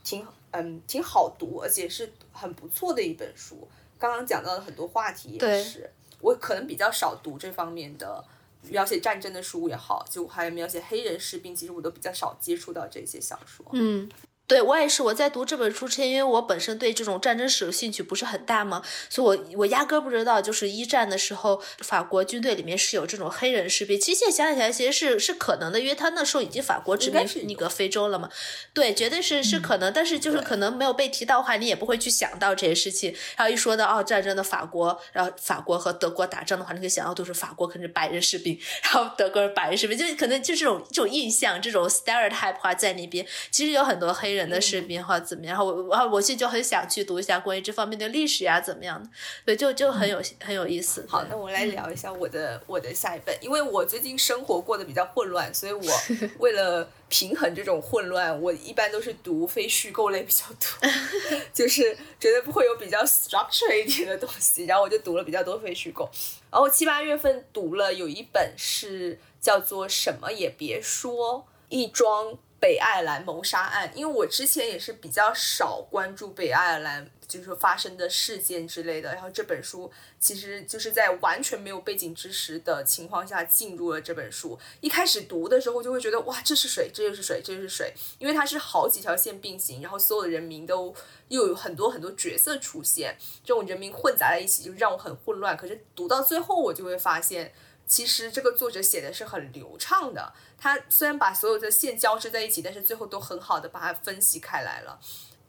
[0.03, 3.67] 挺嗯挺好读，而且是很不错的一本书。
[3.97, 8.23] 刚刚讲到的很多话题也是，我可能比较少读这方面的。
[8.69, 13.65] 描写战争的书也好，就还有描写黑人士兵，其实我都比较少接触到这些小说。
[13.73, 14.09] 嗯。
[14.47, 23.99] 对我也是，我在读这本书之前，因为我本身对这种战争史的兴趣不是很大嘛，所以我我压根不知道，就是一战的时候，法国军队里面是有这种黑人士兵。
[23.99, 28.29] 其实现在想起来，其实是是可能的，因为他那时候已经法国殖民那个非洲了嘛。
[28.73, 33.13] 对，绝对是是可能，但是就是可能没有被提到的话，你也不会去想到这些事情。
[33.35, 44.36] 然后一说到哦，战争的法国，然后法国和德国打仗的话，你可以想到都是法国可能是白人士兵，然后德国是白人士兵，就可能就这种这种印象，这种 stereotype 话在那边，其实有很多黑。
[44.36, 49.09] 人的视频或怎么样，然后我然后我其实就很想去读一下关于这方面的历史呀，怎么样的，
[49.45, 51.05] 对，就就很有很有意思。
[51.07, 55.81] 好，那我来聊一下我的我的下一本，因为我最近生活过得比较混乱，所以我
[56.39, 60.89] 为了平衡这种混乱，我一般都是读非虚构类比较多，
[61.53, 66.09] 就是绝对不会有比较 structure 一点的东西，然后我就读了比较多非虚构。
[66.51, 71.45] 然后七八月份读了有一本是叫做什么也别说。
[71.69, 84.57] 一桩北爱尔兰谋杀案，因为我之前也是比较少关注北爱尔兰就是发生的事件之类的，然后这本书其实就是在完全没有背景知识的情况下进入了这本书。
[84.79, 90.95] 一开始读的时候就会觉得哇，这是谁，这又是谁，这又是谁，因为它是好几条线并行，然后所有的人名都
[91.27, 95.55] 又有很多很多角色出现，这种人名混杂在一起，就让我很混乱。
[95.55, 97.53] 可是读到最后，我就会发现。
[97.87, 104.99] 其实这个作者写的是很流畅的，他虽然把所有的线交织在一起，但是最后都很好的把它分析开来了。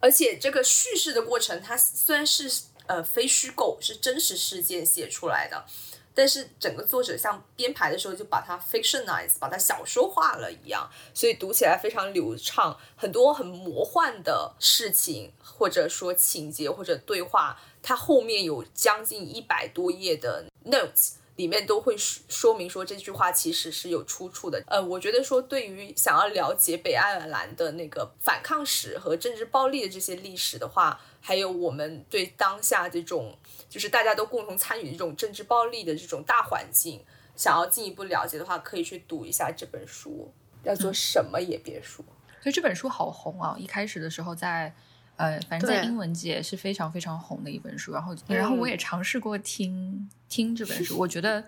[0.01, 5.67] 而且这个叙事的过程，它虽然是呃非虚构，是真实事件写出来的，
[6.15, 12.79] 但是整个作者像编排的时候就把它 fictionize，把它小说化了一样，所以读起来非常流畅。
[12.97, 21.15] 很多很魔幻的事情，或者说情节或者对话，它后面有将近一百多页的 notes。
[21.39, 24.61] 里面都会说明说这句话其实是有出处的。
[24.67, 33.39] 呃，我觉得说对于想要了解北爱尔兰的那个反抗史和政治暴力的这些历史的话，还有我们对当下这种
[33.71, 37.05] 就是大家都共同参与这种政治暴力的这种大环境，
[37.37, 40.33] 想要进一步了解的话，可以去读一下这本书，
[40.65, 42.05] 叫做什么也别说。
[42.43, 43.55] 所以这本书好红啊！
[43.57, 44.75] 一开始的时候在。
[45.19, 51.45] 呃，反正在英文界是非常非常红的一本书，然后然后我也尝试过听听这本书，我觉得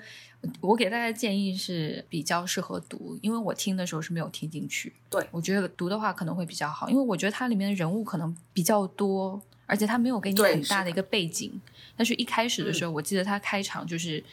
[0.61, 4.93] 我给大家建议是比较适合读，因为我听的时候是没有听进去。
[5.09, 11.61] 对，我觉得读的话可能会比较好，因为我觉得它里面的人物可能比较多，而且它没有给你很大的一个背景。
[11.97, 14.25] 但是一开始的时候，我记得它开场就是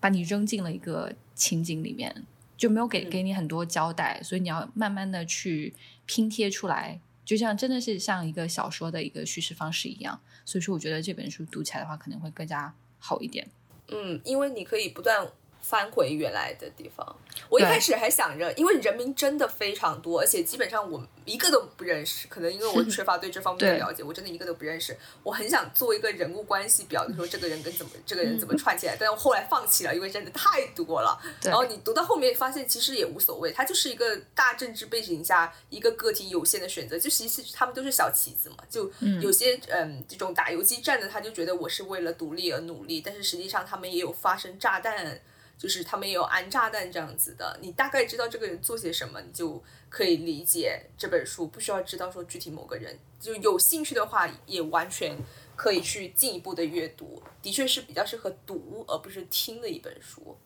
[0.00, 2.24] 把你扔进了一个情景里面，
[2.56, 5.74] 就没有给给你很多交代，所以你要慢慢的去
[6.06, 6.98] 拼贴出来。
[7.26, 13.46] 就像真的是像一个小说的一个叙事方式一样，所以说我觉得这本书读起来的话可能会更加好一点。
[13.88, 15.28] 嗯，因为你可以不断。
[15.68, 17.04] 翻回原来的地方，
[17.48, 22.28] 我一开始还想着，因为人名真的非常多，而且基本上我一个都不认识。
[22.28, 24.96] 可能因为我缺乏对这方面的了解，我真的一个都不认识。
[25.24, 31.20] 我很想做一个人物关系表，就说这个人跟怎么这个人怎么串起来，但是我后来放弃了，因为真的太多了。
[31.42, 38.58] 然后你读到后面发现，其实也无所谓，它就是一个大政治背景下一个个体有限的选择，就其实他们都是小棋子嘛。
[38.70, 38.88] 就
[39.20, 45.20] 有些嗯这种打游击战的，他就觉得我是为了独立而努力，但是实际上他们也有发生炸弹。
[45.58, 51.46] 就是他们也有安炸弹这样子的，你大概知道这个人做些什么，你就可以理解这本书。
[51.46, 55.16] 不需要知道说具体某个人，就有兴趣的话，也完全
[55.56, 57.22] 可以去进一步的阅读。
[57.40, 60.36] 的确是比较适合读而不是听的一本书。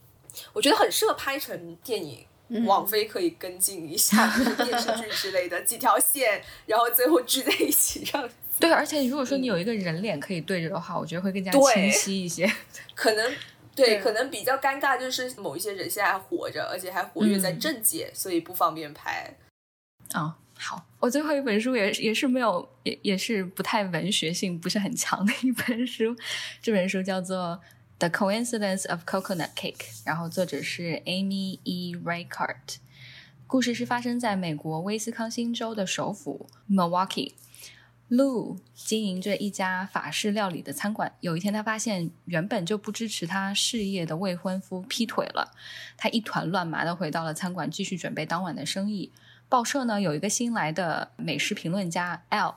[0.53, 2.25] 我觉得很适合拍成电影，
[2.65, 4.33] 网飞可以跟进一下
[4.65, 8.31] 电视剧之类的几条线，然后最后聚在一起这样。
[8.61, 12.49] 对，而且如果说你有一个人脸可以对着的话，我觉得会更加清晰一些。
[12.95, 13.33] 可能。
[13.75, 19.35] 对，可能比较尴尬，就是某一些人现在还活着，而且还活跃在政界，所以不方便拍。
[20.13, 26.15] 啊，好，我最后一本书也也是没有，也也是不太文学性，不是很强的一本书。
[26.61, 27.61] 这本书叫做
[27.99, 31.95] 《The Coincidence of Coconut Cake》，然后作者是 Amy E.
[31.97, 32.77] Raycart，。
[33.47, 37.33] 故事是发生在美国威斯康星州的首府 Milwaukee。
[38.11, 41.13] Lu 经营着一家法式料理的餐馆。
[41.21, 45.55] 有一天，他发现原本就不支持他事业的未婚夫劈腿了。
[45.97, 49.13] 他一团乱麻的回到了餐馆，继续准备当晚的生意。
[49.49, 52.57] 报社呢有一个新来的美食评论家 L，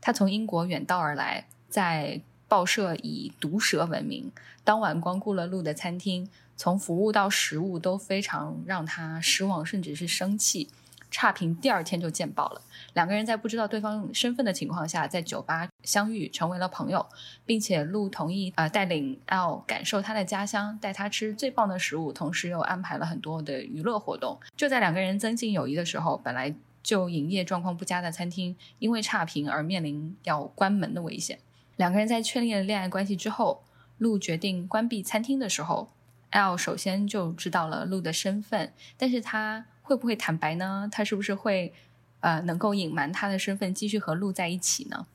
[0.00, 4.30] 他从英国远道而来，在报社以毒舌闻名。
[4.62, 10.68] 当晚光顾了 Lu 的餐厅，从服务到食物都非常让他失望，甚至是生气。
[11.12, 12.60] 差评第二天就见报了。
[12.94, 17.06] 两个人在不知道对方身份的情况下，在酒吧相遇，成为了朋友，
[17.46, 24.40] 并且陆同意呃带领 L 感受他的家乡，带他吃最棒的食物，同时又安排了很多的娱乐活动。
[24.56, 31.38] 就在两个人增进友谊的时候，本来就营业状况不佳的餐厅，因为差评而面临要关门的危险。
[31.76, 33.62] 两个人在确立了恋爱关系之后，
[33.98, 35.90] 陆决定关闭餐厅的时候
[36.30, 39.66] ，L 首先就知道了陆的身份，但是他。
[39.82, 40.88] 会不会坦白呢？
[40.90, 41.72] 他是不是会
[42.20, 45.06] 呃能够隐瞒他的身份，继续和鹿在一起呢？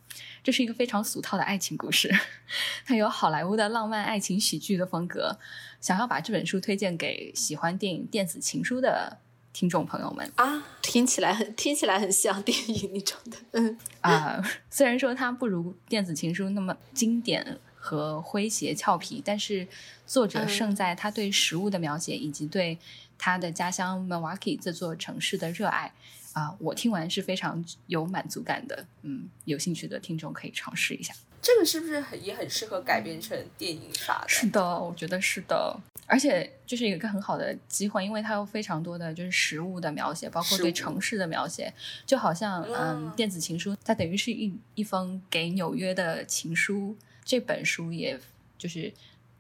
[0.44, 2.12] 这是一个非常俗套的爱情故事，
[2.86, 5.38] 它有好莱坞的浪漫爱情喜剧的风格。
[5.80, 9.20] 想要把这本书推荐给喜欢电影《电子情书》的
[9.54, 13.38] 听众朋友们啊，听起来很听起来很像电影那种的。
[13.52, 19.68] 嗯啊， 虽然说它不如《电子情书》那么经典和诙谐俏皮，但是
[20.08, 22.80] 作者胜在他对食物的描写以及对。
[23.18, 25.94] 他的家乡 Milwaukee 这座城市的热爱
[26.34, 28.86] 啊，我听完是非常有满足感的。
[29.02, 31.14] 嗯，有兴趣的听众可以尝试一下。
[31.42, 34.28] 这个是不是很也很适合改编成电影啥的？
[34.28, 35.80] 是的，我觉得是的。
[36.06, 41.74] 而且就是一个很好的机会，因为它有非常多的就是食物的描写，包括对城市的描写，
[42.06, 46.96] 就好像嗯，电子情书，它等于是一一封给纽约的情书。
[47.26, 48.18] 这本书也
[48.58, 48.92] 就是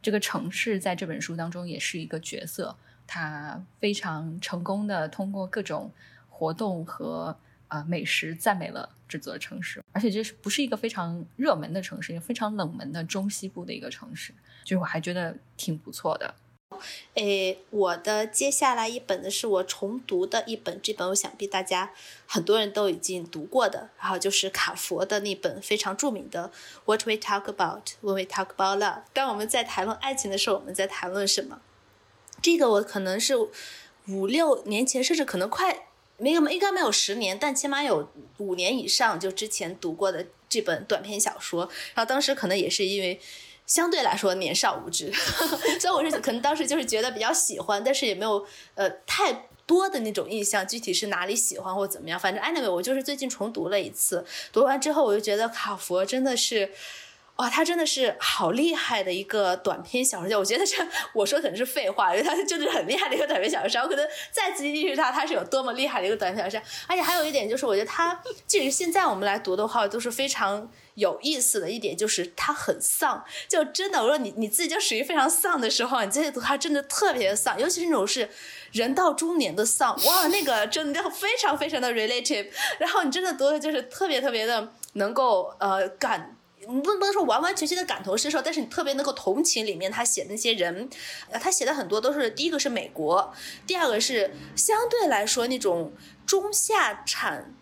[0.02, 2.76] 这个城市在这本书当中也是一个角色，
[3.08, 5.92] 他非常成功的通过各种
[6.30, 7.36] 活动和
[7.70, 14.34] 啊美食赞美了这座城市，而且这是不是一个非常热门的城市，也非常冷门的中西部的一个城市，
[14.64, 16.36] 就是我还觉得挺不错的。
[17.16, 21.92] 诶，我的接下来一本呢是我重读的一本，这本我想必大家
[22.28, 26.50] 很多人都已经读过的，然后就是卡佛的那本非常著名的
[26.86, 28.96] 《What We Talk About When We Talk About Love》。
[29.14, 31.62] 当我们在谈论爱情的时候，我们在谈论什么？
[32.42, 33.36] 这个我可能是
[34.08, 41.70] 五六年前，甚至可能快没有，应该没有十年，但起码有五年以上，就之前读过的这本短篇小说。
[41.94, 43.20] 然后当时可能也是因为。
[43.68, 45.12] 相对来说年少无知，
[45.78, 52.18] 所以我是可能当时就是觉得比较喜欢，但是也没有呃太多的那种印象，具体是哪里喜欢或怎么样。
[52.18, 56.72] 反正 anyway，我就是最近重读了一次，读完之后我就觉得卡佛真的是，
[57.38, 60.38] 哇，他真的是好厉害的一个短篇小说家。
[60.38, 60.76] 我觉得这
[61.14, 63.84] 我说可能是废话，因为他就是很厉害的一个短篇小说家。
[63.84, 66.66] 我可能再次认识他，他是有多么厉害的一个短篇小说家。
[66.88, 70.70] 而且还有一点就是，我觉得他即使现在我们来读的话，都是非常。
[70.98, 78.28] 有意思的一点就是他很丧，就真的，我说你你自己就属于非常丧的时候，你这些读他真的特别丧，尤其是那种是
[78.72, 82.48] 人到中年的丧，哇，那个真的非常非常的 relative，
[82.80, 86.36] 然后你真的读的就是特别特别的能够呃感，
[86.70, 90.90] 你不能不能说完完全全的感同身受，但是你特别能够同情里面他写的那些人，
[91.30, 93.34] 呃，他写的很多都是第一个是美国，
[93.66, 95.94] 第二个是相对来说那种
[96.26, 97.54] 中下产。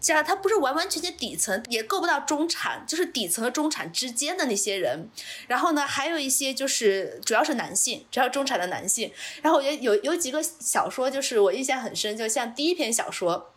[0.00, 5.08] 加他不是完完全全底层，也够不到中产，就是底层和中产之间的那些人。
[5.48, 9.10] 然后呢，还有一些就是主要是男性，主要中产的男性。
[9.40, 13.53] 然后我觉得有有几个小说，就是我印象很深，就像第一篇小说。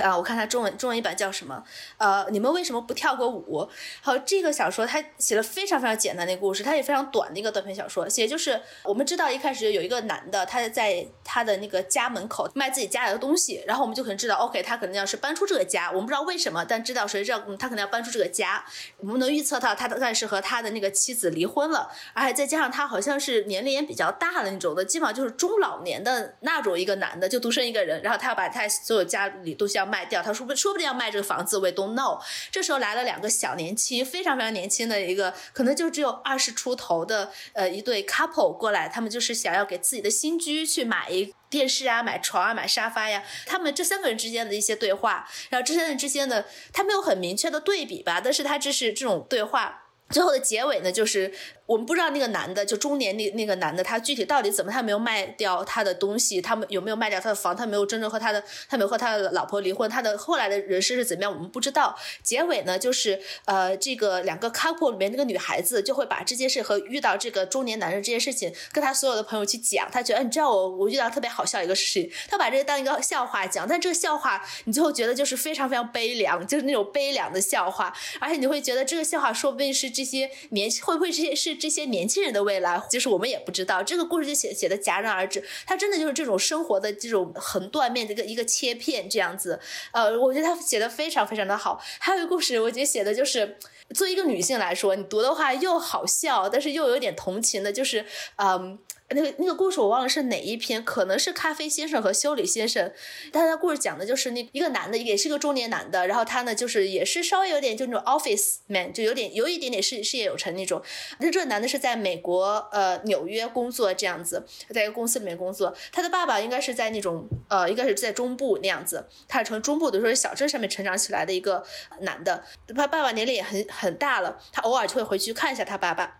[0.00, 1.62] 啊，我看它中文中文一版叫什么？
[1.98, 3.68] 呃，你们为什么不跳个舞？
[4.00, 8.08] 好，这个小说它写了非常非常简单的故事，它也非常短的一个短篇小说。
[8.08, 18.64] 写就是我们知道一开始有一个男的，他在他的那个家门口卖自己家里的东西，然后我们就可能知道，OK，他可能要是搬出这个家，我们不知道为什么，但知道谁知道他可能要搬出这个家。
[19.00, 29.89] 我们能预测到他但是和他的那个妻子离婚了，而且再加上他好像是年龄也比较大的那种的，基本上就是中老年的那种一个男的，就独身一个人，然后他要把他所有家里东西要。
[29.90, 31.58] 卖掉，他说不，说不定要卖这个房子。
[31.58, 32.22] We don't know。
[32.52, 43.24] 这时候来了两个小年轻，非常非常年轻的一个，可能就只有二十出头的，呃，一对 couple 过来，他们就是想要给自己的新居去买一电视啊，买床啊，买沙发呀。
[43.44, 51.34] 他们这三个人之间的一些对话，然后这三人之间的，他没有很明确的对比吧，但是他这是这种对话，最后的结尾呢，就是。
[51.70, 61.96] 我们不知道那个男的，就中年那那个男的，他具体到底怎么，他没有卖掉他的东西，他们有没有卖掉他的房，他没有真正和他的，他没有和他的老婆离婚，他的后来的人生是怎么样，我们不知道。
[62.24, 81.59] 结尾呢，就是呃，这个两个 couple 里面那个女孩子就会把这件事和遇到这个中年男人这件事情，跟他所有的朋友去讲，他觉得，哎你知道我我遇到特别好笑一个事情，他把这个当一个笑话讲，但这个笑话你最后觉得就是非常非常悲凉，就是那种悲凉的笑话，而且你会觉得这个笑话说不定是这些年会不会这些是。
[81.60, 83.82] 这些年轻人的未来，其实我们也不知道。
[83.82, 89.60] 这个故事就写写的戛然而止，它真的就是这种生活的这种横断面的一个一个切片这样子。
[89.92, 91.80] 呃，我觉得他写的非常非常的好。
[91.98, 93.58] 还有一个故事，我觉得写的就是
[93.94, 98.06] 作为一个女性来说，你读的话又好笑，但是又有点同情的，就是
[98.36, 98.78] 嗯。
[99.12, 102.92] 那个那个故事我忘了是哪一篇，可能是咖啡先生和修理先生。
[103.32, 110.80] 但他故事讲的就是那一个男的，也是个中年男的，然后他呢就是也是稍微有点就那种 office man，就有点有一点点事事业有成那种。
[111.18, 115.74] 那这个男的是在美国呃纽约工作这样子，在一个公司里面工作。
[115.90, 121.64] 他的爸爸应该是在那种呃应该是在中部那样子，他是从中部的说小镇上面成长起来的一个
[122.02, 122.44] 男的。
[122.76, 126.18] 他爸爸年龄也很很大了，他偶尔就会回去看一下他爸爸。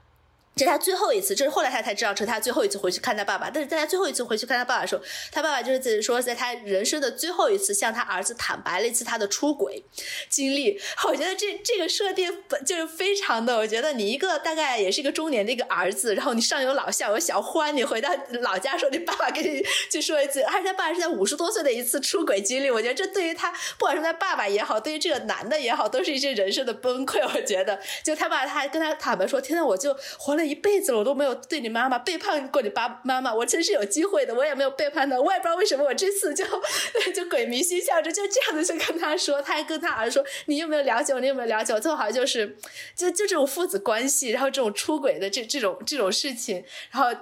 [0.57, 3.49] 这是他最后一次，这是后来他才知道，这是他最后一次回去看他爸爸。
[3.49, 9.83] 但是在他最后一次回去看他爸爸的时候，他爸爸就是说，在他人生的最后一次向他儿子坦白了一次他的出轨
[10.29, 10.79] 经历。
[11.07, 18.11] 我觉得这这个设定就是非常的，我觉得你一个大概也是一个中年的一个儿子，然后你上有老下有小，欢，你回到
[18.43, 22.71] 老家时候，你爸爸跟你去说一次，而且他爸是在五十多岁的一次出轨经历。
[22.71, 27.21] 我觉得这对于他，不管是他爸爸也好，对于这个男的也好，都是一些人生的崩溃。
[27.35, 30.39] 我觉得，就他爸他跟他坦白说，天呐，我就活了。
[30.41, 36.45] 了一辈子了，我都没有对你妈妈背叛过你爸妈妈，我真是有机会的，我也没有背叛他，我也不知道为什么我这次就
[37.14, 41.20] 就鬼迷心窍，就就这样子就跟他说，他还跟他儿子说，你有没有了解我？
[41.20, 41.78] 你有没有了解我？
[41.78, 42.57] 最后好像就是
[42.97, 47.18] 就就这种父子关系，然后这种出轨的这这种这种事情，然后。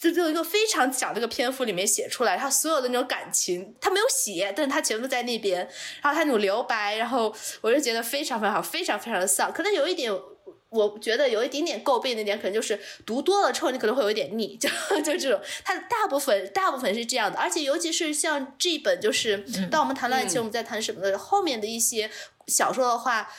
[0.00, 5.58] 就就一个非常小的一个篇幅里面写出来，他所有的那种感情，他没有写，但是他全部在那边，
[6.00, 7.30] 然后他那种留白，然后
[7.60, 9.52] 我就觉得非常非常好，非常非常的丧。
[9.52, 10.10] 可能有一点，
[10.70, 14.68] 我觉得有一点点诟病的点，可能就是读多了之后，你可能会有一点腻， 就
[15.02, 15.40] 就这种。
[15.64, 22.10] 它的大部分大部分是这样的，而且尤其是像这一本，就是当我们谈论爱情，我们在谈什么的后面的一些
[22.46, 23.30] 小说的话。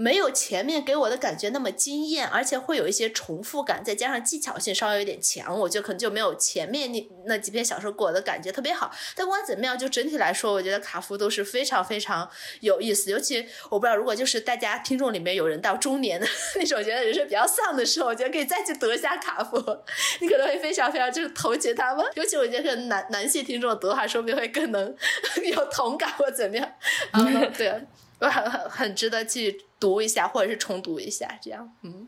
[0.00, 8.90] 没有前面给我的感觉那么惊艳，而且会有一些重复感，再加上技巧性稍微有点强，我觉得可能就没有前面那那几篇小说给我的感觉特别好。
[9.14, 12.26] 但不管怎么样，就整体来说，我觉得卡夫都是非常非常
[12.60, 13.10] 有意思。
[13.10, 16.26] 尤其我不知道，如果就是大家听众里面有人到中年的
[16.56, 19.58] 那种，觉得人生比较丧的时候，我觉得可以再去读一下卡夫，
[20.22, 22.02] 你可能会非常非常就是同情他们。
[22.14, 24.96] 尤其我觉得男男性听众读的话，说不定会更能
[25.44, 26.66] 有同感或怎么样。
[27.12, 27.82] 嗯，对，我
[28.28, 29.64] 很很很值得去。
[29.80, 32.06] 读一下，或者是重读一下，这样，嗯，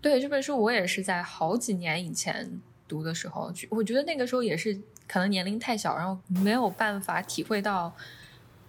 [0.00, 2.48] 对这本书，我也是在好几年以前
[2.86, 7.92] 读的时候，我觉得那个时候也是可能年龄太小，然后没有办法体会到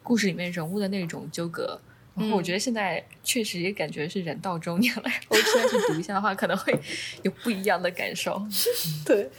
[0.01, 1.79] 故事里面人物的那种纠葛。
[2.15, 6.73] 然后我觉得现在确实也感觉是人到中年了， 我现在去读一下的话，可能会
[7.21, 8.43] 有不一样的感受。
[9.05, 9.29] 对，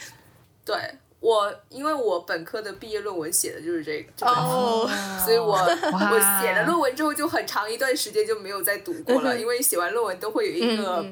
[0.65, 0.77] 对。
[1.23, 4.91] 我因为我本科的毕业论文写的就是这个，哦，
[5.25, 11.07] 所以我我写了论文之后就很长一段时间就没有再读过了，因为写完论文都会有一个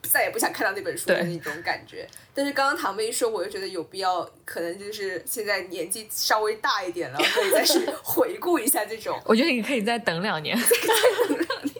[0.00, 2.08] 再也不想看到那本书的那种感觉。
[2.32, 9.20] 但是刚刚唐妹一说，我又觉得有必要，可能就是现在年纪稍微大一点了，可以再去 回顾一下这种。
[9.24, 11.74] 我觉得你可以再等两年， 再等两年。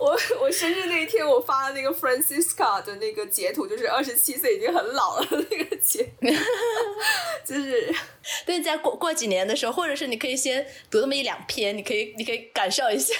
[0.00, 6.12] 我我生日那一天，我发了那个 Francisca 的那个截图，就是二十七岁已经很老了那个截，
[7.44, 7.94] 就是
[8.46, 13.14] 对，在过过几年的时候，或者是你可以先读那么一两篇，你可以你可以感受一下，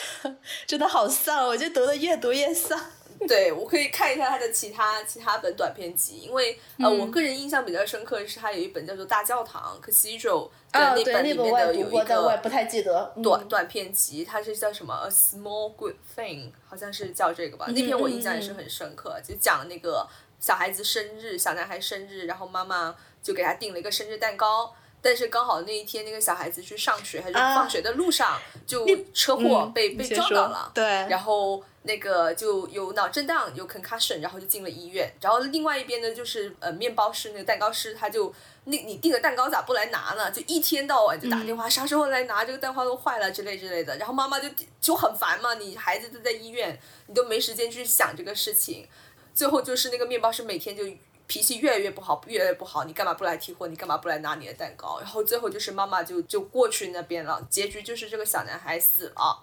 [0.66, 2.80] 真的好丧，我觉得读的越读越丧。
[3.28, 17.66] 对，我可以看一下他的其他其他本短篇集，因为呃，我个人印象比较深刻的是他有一本叫做《大教堂》（Cathedral） 的那本里面的有一个不太记得短短篇集，它是叫什么《A Small Good Thing》，好像是叫这个吧。
[17.68, 20.06] 那篇我印象也是很深刻，就讲那个
[20.40, 22.94] 小孩子生日，小男孩生日，然后妈妈
[23.24, 24.72] 就给他订了一个生日蛋糕。
[25.02, 30.72] 但是刚好那一天，那个小孩子去上学还是放学的路上，就车祸被被撞到了。
[30.72, 35.12] 对，然后那个就有脑震荡，有 concussion，然后就进了医院。
[35.20, 38.32] 然后另外一边呢，就是呃，面包师那个蛋糕师，他就
[38.64, 40.30] 那你订的蛋糕咋不来拿呢？
[40.30, 42.42] 就一天到晚就打电话，啥时候来拿？
[42.42, 43.98] 这个蛋糕都坏了之类之类的。
[43.98, 44.48] 然后妈妈就
[44.80, 48.88] 就很烦嘛，你孩子都在医院，你都没时间去想这个事情。
[49.34, 50.84] 最后就是那个面包师每天就。
[51.26, 52.84] 脾气越来越不好，越来越不好。
[52.84, 53.66] 你干嘛不来提货？
[53.66, 54.98] 你干嘛不来拿你的蛋糕？
[55.00, 57.40] 然后最后就是妈妈就就过去那边了。
[57.48, 59.42] 结局就是这个小男孩死了，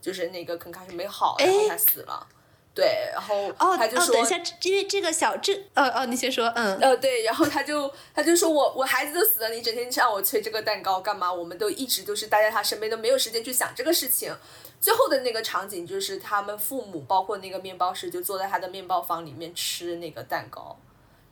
[0.00, 2.26] 就是那个坑开始没好，然后他死了。
[2.74, 11.32] 对，然后哦他就说，等一下，因为这个小这，哦哦，你先说，嗯，呃对，然后他就他就说我我孩子都死了，你整天让我催这个蛋糕干嘛？
[11.32, 14.30] 我们都一直都是待在他身边，都没有时间去想这个事情。
[14.78, 20.78] 最后的那个场景就是他们父母，包括那个面包师，就坐在他的面包房里面吃那个蛋糕。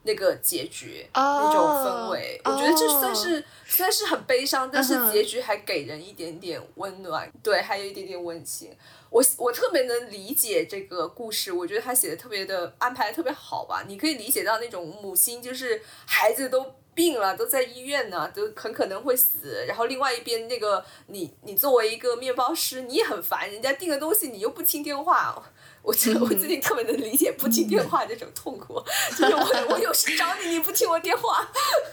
[0.05, 8.71] 那个结局，那种氛围，我觉得这算是虽然是很悲伤，但是结局还给人一点点温暖，对，还有一点点温情。
[9.09, 13.83] 我我特别能理解这个故事，我觉得他写的特别的安排的特别好吧。
[13.87, 19.65] 你可以理解到那种母亲就是孩子都病了，都在医院呢，都很可能会死。
[19.67, 25.41] 然后另外一边那个你你作为一个面包师，你也很烦，人家订的东西你又不听电话。
[25.85, 31.47] 我觉得我最近特别能理解不听电话这种痛苦，就是我我有事找你，你不听我电话。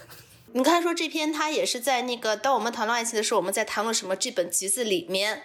[0.55, 5.45] 你刚才说这篇，他也是在那个当我们谈论爱情的时候，我们在谈论什么这本集子里面。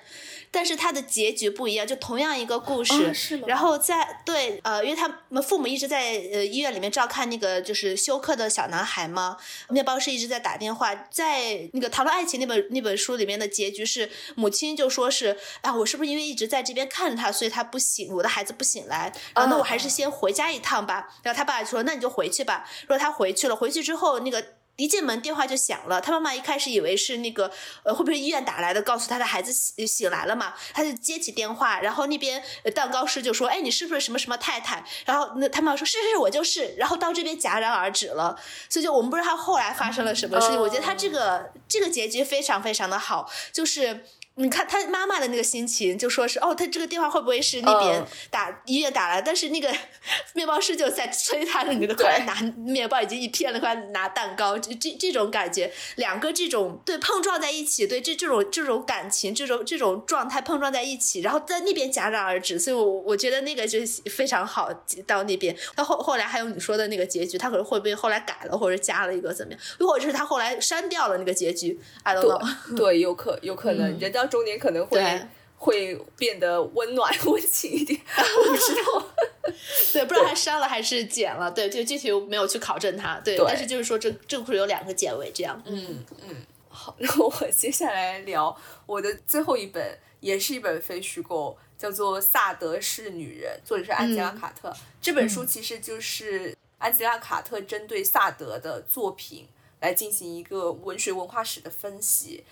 [0.52, 9.38] 但是它的结局不一样，就同样一个故事，然后在对呃，因为他们父母一直在呃医院里面照看那个就是休克的小男孩嘛，
[9.70, 21.10] 面包师一直在打电话，在那个讨论爱情那本那本书里面的结局是母亲就说是啊，我是不是因为一直在这边看着他，所以他不醒，我的孩子不醒来，然后，那我还是先回家一趟吧。
[21.24, 22.68] 然后他爸说，那你就回去吧。
[22.88, 24.44] 说他回去了，回去之后那个。
[24.78, 27.52] 一进门电话就响了，他妈妈一开始以为是那个
[27.84, 32.42] 呃会不会医院打来的，告诉他的孩子醒醒来了嘛，他就接起电话，然后那边
[32.74, 34.84] 蛋糕师就说，哎，你是不是什么什么太太？
[35.06, 40.60] 然后那他妈妈说，是是是，我就是，然后到这边戛然而止了，所以就我们不知道他后来发生了什么事情。
[40.60, 44.06] 我觉得他这个这个结局非常非常的好，就是。
[44.38, 49.22] 你看他妈妈的那个心情，就说是哦，他这个电话会不会是那边打医院打来？
[49.22, 49.74] 但是那个
[50.34, 63.80] 面包师就在催他的那个，快拿面包已经一片了，快拿蛋糕，这这这种感觉，两个这种对碰撞在一起，对这这种这种感情，这种这种状态碰撞在一起，然后在那边戛然而止，所以我我觉得那个就
[64.12, 64.72] 非常好。
[65.06, 69.62] 到那边，他后后来还有你说的那个结局，他可能会不会后来改了，或者加了一个怎么样？
[69.80, 72.76] 又或者是他后来删掉了那个结局？I don't know。
[72.76, 74.32] 对，有可有可能人到。
[74.32, 75.22] 中年可能会
[75.58, 79.08] 会变得温暖 温情一点， 我不知道，
[79.92, 86.36] 对，不知道他删了还是剪了，对，就具体没有去考证它，对，但是就是说这这故事有两个结尾，这样，嗯嗯，
[86.70, 88.56] 好，那我接下来聊
[88.86, 94.72] 我的最后一本，也是一本非虚构，叫做《萨德式女人》，作者是安吉拉·卡特。
[95.02, 99.48] 这本书其实就是安吉拉·卡特针对萨德的作品
[99.80, 102.44] 来进行一个文学文化史的分析。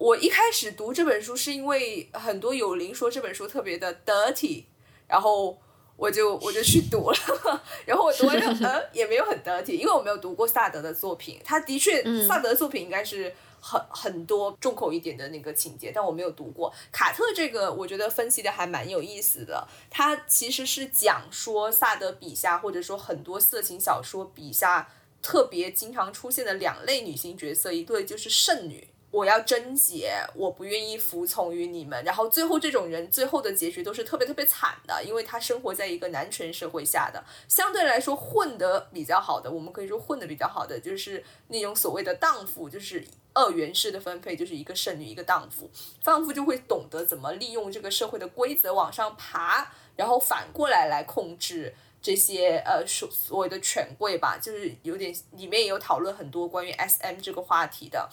[0.00, 4.64] 我一开始读这本书是因为很多友邻说这本书特别的 dirty，
[5.06, 5.58] 然后
[5.94, 8.34] 我就我就去读了，然后我读完
[8.64, 13.30] 呃也没有很 dirty，因为我没有读过萨德的作品，他的确萨德的作品应该是
[13.60, 16.72] 很很多重口一点的那个情节，但我没有读过。
[16.90, 24.90] 卡特这个我觉得分析的还蛮有意思的，他其实是讲说萨德笔下或者说很多色情小说笔下
[25.20, 28.88] 特别经常出现的两类女性角色，一对就是剩女。
[29.10, 32.02] 我要贞洁，我不愿意服从于你们。
[32.04, 45.68] 然后最后这种人最后的结局都是特别特别惨的，因为他生活在一个男权社会下的，相对来说混得比较好的，我们可以说混得比较好的就是那种所谓的荡妇，就是二元式的分配，就是一个剩女一个荡妇。
[46.04, 58.08] 荡妇就会懂得怎么利用这个社会的规则往上爬，然后反过来来控制这些呃所所谓的权贵吧，就是有点里面也有讨论很多关于 S M 这个话题的。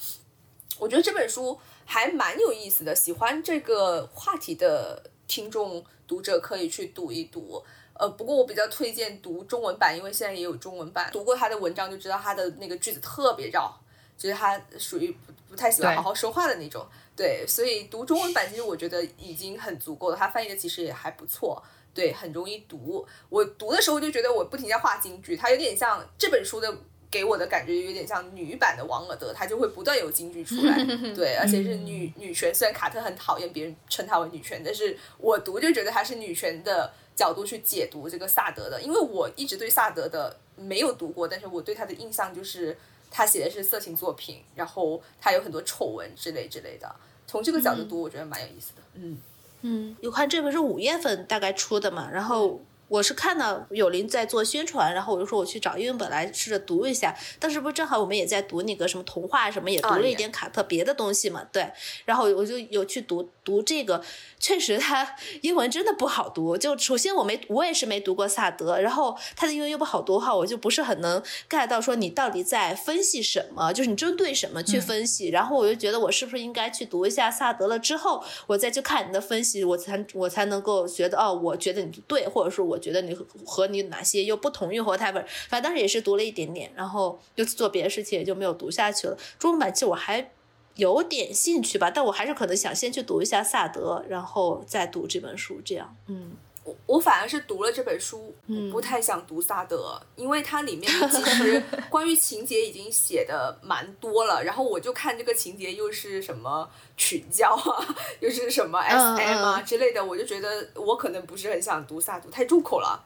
[0.79, 7.63] 我觉得这本书还蛮有意思的，喜欢这个话题的听众读者可以去读一读。
[7.93, 11.09] 呃，不过我比较推荐读中文版，因为现在也有中文版。
[11.11, 13.75] 读过他的文章就知道他的那个句子特别绕，
[14.15, 16.85] 就是他属于不不太喜欢好好说话的那种。
[17.15, 20.15] 对，所以读中文版其实我觉得已经很足够了。
[20.15, 21.59] 他翻译的其实也还不错，
[21.91, 23.03] 对，很容易读。
[23.29, 26.77] 我读的时候就觉得我不停在画京剧，它有点像这本书的。
[27.09, 30.83] 给我的感觉有点像女版的王尔德，她就会不断有金句出来，
[31.15, 32.53] 对，而且是女女权。
[32.53, 42.77] 虽然卡特很讨厌别人称她为女权，但是我读就觉得她是女权的角度去解读这个萨德的，因为我一直对萨德的没有读过，但是我对他的印象就是
[43.09, 46.93] 他写的是色情作品，然后他有很多丑闻之类之类的。
[47.25, 48.81] 从这个角度读，我觉得蛮有意思的。
[48.95, 49.17] 嗯
[49.61, 52.59] 嗯，有看这本是五月份大概出的嘛，然后。
[52.89, 57.13] 我是看到有林在做宣传，然后我就说我去找英文本来试着读一下。
[57.39, 61.69] 当时不是正好我们也在读那个什么童话什么，也读了一点卡特别的东西嘛，对。
[62.05, 64.01] 然后我就有去读读这个，
[64.39, 66.57] 确实他 英文真的不好读。
[66.57, 75.27] 就首先我没我也是没读过萨德，然后他的英文又不好读的话，我就不是很能 get 到说你到底在分析什么，就是你针对什么去分析。
[75.27, 82.76] 然后我就觉得我是不是应该去读一下萨德了之后，我再去看你的分析，我才我才能够觉得哦，我觉得你对，或者说我。
[82.77, 83.13] 觉得你
[83.45, 89.17] 和你哪些又不同于 whatever，，反正当时也是读了一点点，然后又做别的事情，也就没有读下去了。
[89.37, 90.31] 中文版其实我还
[90.75, 95.59] 有点兴趣吧，但我还是可能想先去读一下萨德，然后再读这本书。
[95.65, 96.31] 这样，嗯，
[96.67, 98.35] 我我反而是读了这本书，
[98.69, 106.69] 不太想读萨德，因为它里面其实 关于情节已经写的蛮多了，然后我就看这个情节又是什么。
[106.99, 112.99] 群交啊，又是什么 SM 啊之类的，我就觉得我可能不是很想读萨德，太重口了。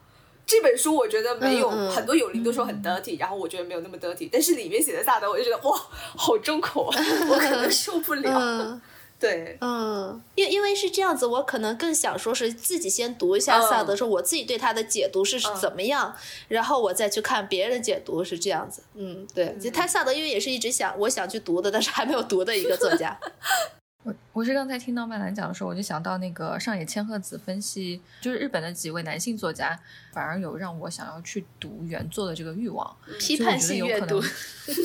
[0.46, 5.78] 这本书我觉得没有很多友邻都说很 dirty，然后我觉得没有那么 dirty，但是里面写的萨德，我就觉得哇，
[6.16, 6.98] 好重口啊，
[7.28, 8.80] 我可能受不了。
[9.22, 16.12] 对，嗯，因因为是这样子，我可能更想说是自己先读一下萨德，说我自己对他的解读是怎么样，
[16.48, 18.82] 然后我再去看别人的解读是这样子。
[18.94, 23.16] 嗯，对，他萨德因为也是一直想我想去读的，但是还没有读的一个作家。
[24.04, 29.78] 我我是刚才听到曼兰讲的时候，我就想到那个上野千鹤子分析，就是日本的几位男性作家，
[30.12, 34.20] 反而有让我想要去读原作的这个欲望，批判性阅读，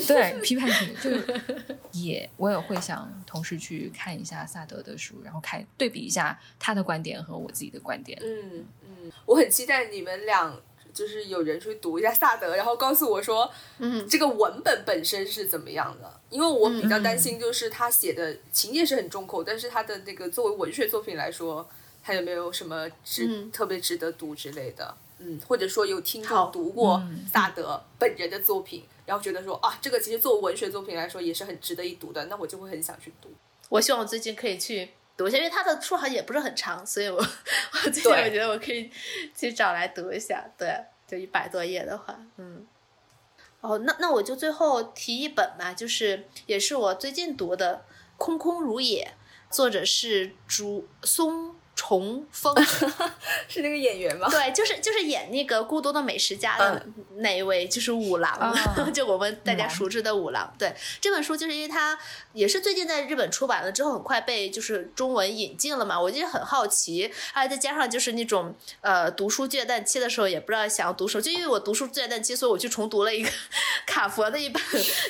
[0.06, 1.10] 对批判性，就
[1.92, 8.16] 也我也会想同时去看一下萨德的书，然后看对比一下他的观点和我自己的观点。
[8.22, 10.54] 嗯嗯，我很期待你们俩。
[10.98, 16.20] 就是有人去读一下萨德，然后告诉我说，嗯，这个文本本身是怎么样的？
[16.28, 21.68] 因为我比较担心，就是他写的情节是很重口，但是他的那个作为文学作品来说，
[22.02, 24.92] 他有没有什么值特别值得读之类的？
[25.20, 27.00] 嗯，或者说有听众读过
[27.32, 33.28] 萨德本人的作品，然后觉得说啊，这个其实作为文学作品来说也是很值得一读的，那我就会很想去读。
[33.68, 34.90] 我希望我最近可以去。
[35.18, 38.90] 读一下，因为它的书好像也不是很长，所以我我最近我觉得我可以
[39.36, 40.48] 去找来读一下。
[40.56, 40.72] 对，
[41.06, 42.64] 就一百多页的话，嗯。
[43.60, 47.84] 哦，那那我就最后提一本吧，就是也是我最近读的
[48.16, 49.12] 《空空如也》，
[49.54, 51.56] 作者是竹松。
[51.78, 52.52] 重逢
[53.46, 54.26] 是那个演员吗？
[54.28, 56.84] 对，就是就是演那个《孤独的美食家》的
[57.18, 58.52] 那一位，就是五郎，
[58.92, 60.52] 就我们大家熟知的五郎。
[60.58, 61.96] 对，这本书就是因为他
[62.32, 66.00] 也是最近在日本出版了之后，很快被就是中文引进了嘛。
[66.00, 73.30] 我就很好奇，还再加上就是那种呃读书倦怠期的时候，也不知道想要读什么，就因为我读书倦怠期，所以我去重读了一个
[73.86, 74.60] 卡佛的一本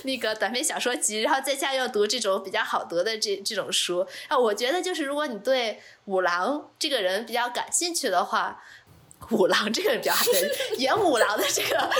[0.04, 4.38] 那个短篇小说集，然后再加又读这种比较好读的这这种书啊。
[4.38, 8.62] 我觉得就是如果你对五郎这个人比较感兴趣的话，
[9.30, 10.14] 五郎这个人比较
[10.78, 11.90] 演五郎的这个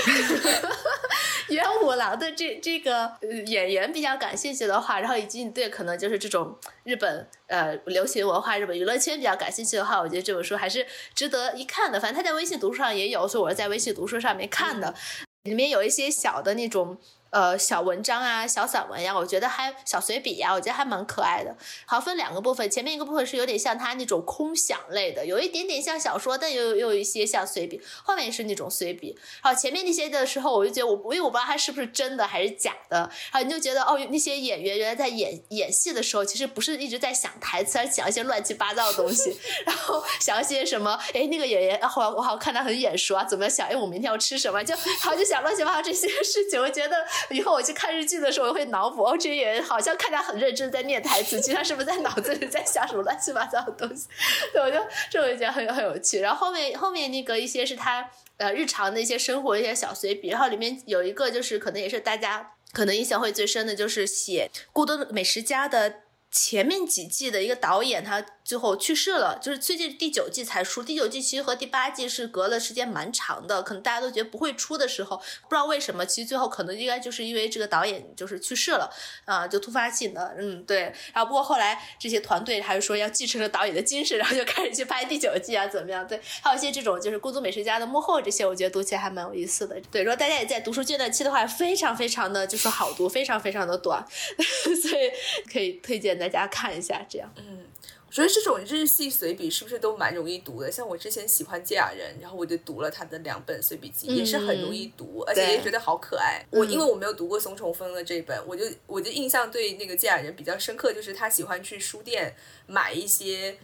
[1.53, 3.13] 演五郎的这这个
[3.45, 12.01] 演员比较感兴趣的话，然后以及你对可能就是这种日本呃流行文化、日本娱乐圈比较感兴趣的话，我觉得这本书还是值得一看的。
[12.01, 14.95] 反正他在微信读书上也有，所以我是在微信读书上面看的，
[15.43, 16.99] 里面有一些小的那种。
[17.31, 21.55] 呃，小文章啊，小散文呀，我觉得还小随笔呀，我觉得还蛮可爱的。
[21.85, 27.81] 好，分两个部分，前面一个部分是有点像他那种空想类的，有一点点像小说，但又又有一些像随笔。
[28.03, 29.15] 后面是那种随笔。
[29.43, 33.11] 好，前面那些的时候，我就觉得我，因为我不知道他是不是真的还是假的。
[33.31, 43.69] 好，你就觉得哦，那些演员原来在演演戏的时候，其实不是一直在想台词，而想一些乱七八糟的东西， 然后想一些什么，哎，那个演员，然后我好看他很眼熟啊，怎么想？
[43.69, 44.65] 哎，我明天要吃什么？
[44.65, 46.97] 就好就想乱七八糟这些事情，我觉得。
[47.31, 54.07] 以后我去看日剧的时候，我会脑补哦，这演员好像看起来很认真在念台词，其实他是不是在脑子里在想什么乱七八糟的东西？
[54.53, 54.79] 对，我就
[55.11, 56.21] 这我就觉得很很有趣。
[56.21, 66.01] 然后后面后面那个一些是他呃日常的一些生活一些小随笔，然后里面有一个就是可能也是大家可能印象会最深的，就是写《孤独美食家》的
[66.31, 68.25] 前面几季的一个导演他。
[68.49, 70.83] 最后去世了，就是最近第九季才出。
[70.83, 78.91] 第九季其实和第八季是隔了时间蛮长的，可能大家都觉得不会出的时候，不知道为什么，其实最后可能应该就是因为这个导演就是去世了
[79.27, 80.85] 啊，就突发性的，嗯，对。
[81.13, 86.09] 然后不过后来这些团队还是说要继承了导演的精神，然后就开始去拍第九季啊，怎么样？
[86.09, 89.79] 对，还有一些这种就是《孤独美食家》的幕后这些，我觉得读起来还蛮有意思的。
[89.91, 94.03] 对，如果大家也在读书阶段期的话，非常非常的就是好读，非常非常的短，
[94.81, 95.11] 所以
[95.53, 97.68] 可以推荐大家看一下，这样，嗯。
[98.09, 100.73] 我觉得这种日系随笔是不是都蛮容易读的？
[100.73, 106.43] 像我之前喜欢芥雅人，然后我就读了他的两本随笔集，也是很容易读，而且也觉得好可爱。
[106.51, 112.35] 我因为我没有读过松重丰的这本，我就我就印象对那个芥雅人比较深刻，就是他喜欢去书店
[112.67, 113.59] 买一些。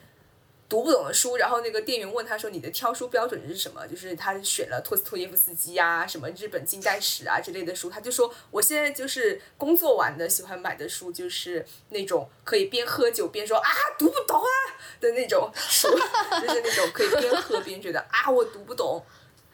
[0.75, 7.89] 读不懂的书，然后那个店员问他说：“你的挑书标准是什么？”就是他选了托斯托耶夫斯基啊，什么日本近代史啊之类的书。
[7.89, 14.51] 他就说：“我现在就是工作完的，喜欢买的书就是那种可以边喝酒边说啊读不懂啊
[15.01, 19.01] 的那种书，就是那种可以边喝边觉得啊我读不懂。”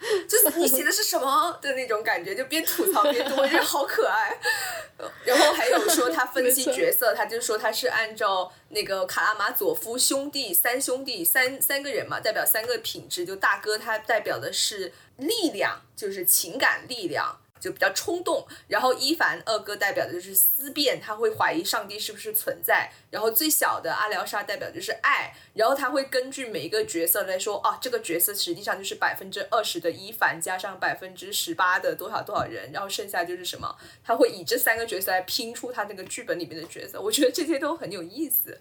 [0.27, 4.39] 就是你写的是什么的那种感觉，就边吐槽边读，我觉得好可爱。
[5.25, 17.40] 然后还有说他分析角色，他就说他是按照那个卡拉马佐夫兄弟三兄弟三三个人嘛，代表三个品质，就大哥他代表的是力量，就是情感力量。
[17.61, 38.59] 就比较冲动，然后伊凡二哥代表的就是思辨，他会怀疑上帝是不是存在，然后最小的阿廖沙代表就是爱，然后他会根据每一个角色来说，啊，这个角色实际上就是百分之二十的伊凡加上百分之十八的多少多少人，然后剩下就是什么，他会以这三个角色来拼出他那个剧本里面的角色，我觉得这些都很有意思，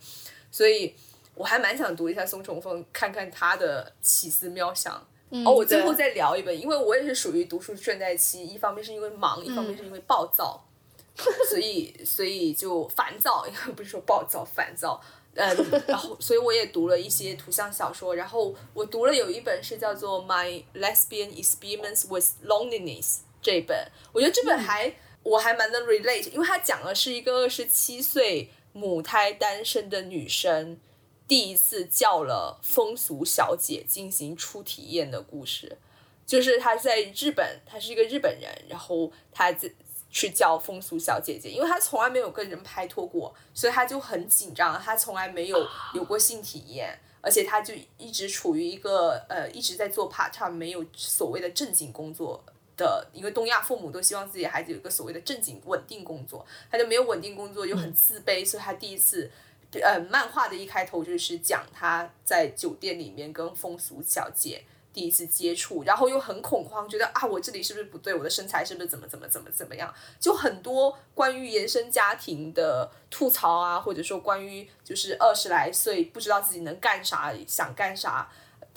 [0.52, 0.94] 所以
[1.36, 5.08] 我还蛮想读一下松重丰，看看他的奇思妙想。
[5.46, 10.66] 哦，我最后再聊一本，因为我也是属于读书倦怠期，一方面是因为忙，一方面是因为暴躁，
[11.50, 15.00] 所以所以就烦躁， 不是说暴躁，烦躁。
[15.36, 15.56] 嗯，
[15.88, 23.06] 然后所以我也读了一些图像小说，然后我读了有一本是叫做《My Lesbian Experience with Loneliness》
[23.42, 23.78] 这一本，
[24.12, 30.80] 我觉得这本还我还蛮能 relate，因为它讲的是一个二十七岁母胎单身的女生。
[31.30, 35.78] 第一次叫了风俗小姐进行初体验的故事，
[36.26, 39.56] 就是他在日本，他是一个日本人，然后他
[40.10, 52.44] 去叫风俗小姐姐，因为他从来没有跟人拍拖过，所以他就很紧张，他从来没有有过性体验，而且他就一直处于一个呃一直在做 part time，没有所谓的正经工作
[52.76, 59.30] 的，因为东亚父母都希望自己孩子有一个所谓的正经稳定工作，他就没有稳定工作，又很自卑，所以他第一次。
[59.74, 68.14] 呃，漫画的一开头就是讲他在酒店里面跟风俗小姐第一次接触，然后又很恐慌，觉得啊，我这里是不是不对？
[68.14, 69.94] 我的身材是不是怎么怎么怎么怎么样？
[70.20, 78.28] 就很多关于原生家庭的吐槽啊，或者说关于就是二十来岁不知道自己能干啥、想干啥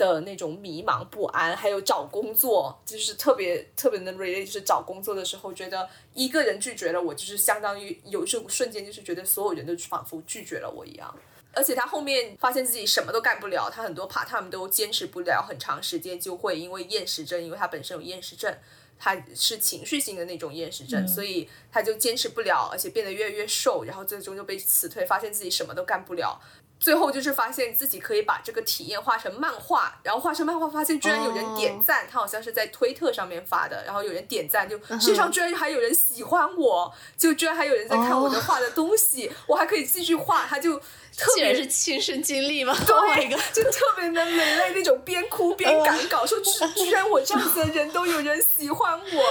[0.02, 11.14] 的那种迷茫不安，还有找工作，就是特别特别能 relate，就是找工作的时候，觉得一个人拒绝了我，就是相当于有这种瞬间，就是觉得所有人都仿佛拒绝了我一样。
[11.54, 18.52] 而且他后面发现自己什么都干不了，他很多 part time 都坚持不了很长时间，就会因为厌食症，因为他本身有厌食症，
[18.98, 26.40] 他是情绪性的那种厌食症，所以他就坚持不了，而且变得越来越瘦，然后最终就被辞退，发现自己什么都干不了。
[26.82, 42.76] 最后就是发现自己可以把这个体验画成漫画，然后画成漫画，发现居然有人点赞，他好像是在推特上面发的，然后有人点赞，就世界上居然还有人喜欢我，就居然还有人在看我的画的东西，我还可以继续画，他就特别是亲身经历嘛？
[42.84, 49.22] 对，就特别能流泪那种，边哭边赶稿，说居居然我这样子的人都有人喜欢我。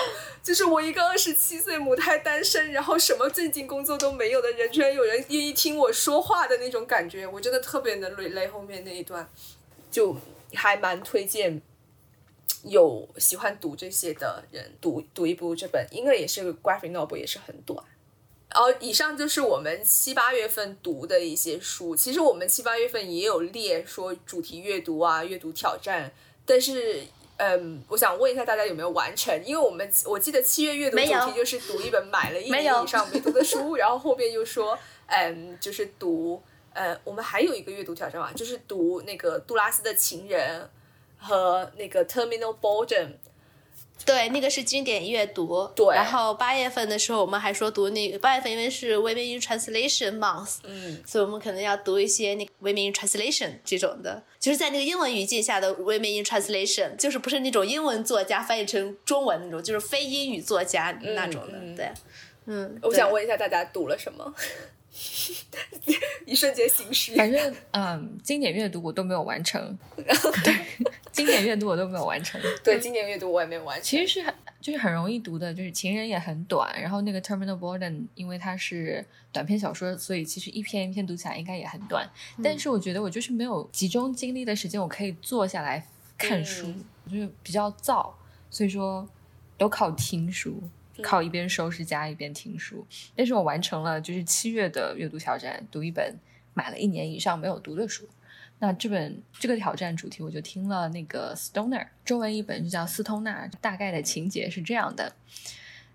[0.43, 9.29] 就是我一个二十七岁母胎单身，然后什么正经工作都没有的人，居然有人愿意听我说话的那种感觉，我真的特别能 relate 后面那一段，
[9.91, 10.17] 就
[10.55, 11.61] 还蛮推荐
[12.63, 17.85] 有喜欢读这些的人读读一部这本，应该也是个 graphic novel，也是很短。
[18.49, 26.11] 然后以上就是我们七八月份读的一些书，其实我们七八月份也有列说主题阅读啊、阅读挑战，
[26.47, 27.03] 但是。
[27.43, 29.35] 嗯，我想问一下大家有没有完成？
[29.43, 34.77] 因为我们我记得七月阅读主题就是读一本买了一年以上没读的书，然后后面又说，
[35.07, 36.39] 嗯，就是读，
[36.73, 40.69] 呃，我们还有一个阅读挑战嘛，就是读那个杜拉斯的情人
[41.17, 43.13] 和那个 Terminal Boredom。
[44.06, 45.70] 对，那个是经典阅读。
[45.76, 45.95] 对。
[45.95, 61.60] 然后八月份的时候，我们还说读那个八月份，因为是 Women in Translation Month，嗯，所以我们可能要读一些那个 Women in Translation 这种的，就是在那个英文语境下的 Women in Translation，就是不是那种英文作家翻译成中文那种，就是非英语作家那种的。
[61.76, 61.91] 对，
[62.45, 62.80] 嗯。
[62.82, 64.34] 我想问一下大家读了什么？
[66.26, 67.16] 一瞬间心虚。
[67.16, 69.78] 反正嗯，经典阅读我都没有完成。
[69.97, 70.56] 对，
[71.12, 72.39] 经典阅读我都没有完成。
[72.64, 73.84] 对，经典阅读我也没有完成。
[73.84, 76.80] 其实是很就是很容易读的，就是情人也很短。
[76.80, 82.08] 然后那个 Terminal Boredom，因为它是短篇小说，所以其实一篇一篇读起来应该也很短。
[82.43, 85.86] 但是我觉得我就是没有集中精力的时间，我可以坐下来
[86.18, 86.72] 看书，
[87.10, 88.12] 就是比较燥，
[88.49, 89.08] 所以说
[89.58, 90.62] 都靠听书。
[91.02, 92.86] 靠一边收拾家一边听书，
[93.16, 96.16] 但是我完成了就是七月的阅读挑战，读一本
[96.54, 98.08] 买了一年以上没有读的书。
[98.60, 103.49] 那这本这个挑战主题我就听了那个 Stoner，中文一本就叫斯通纳。
[103.60, 105.16] 大概的情节是这样的：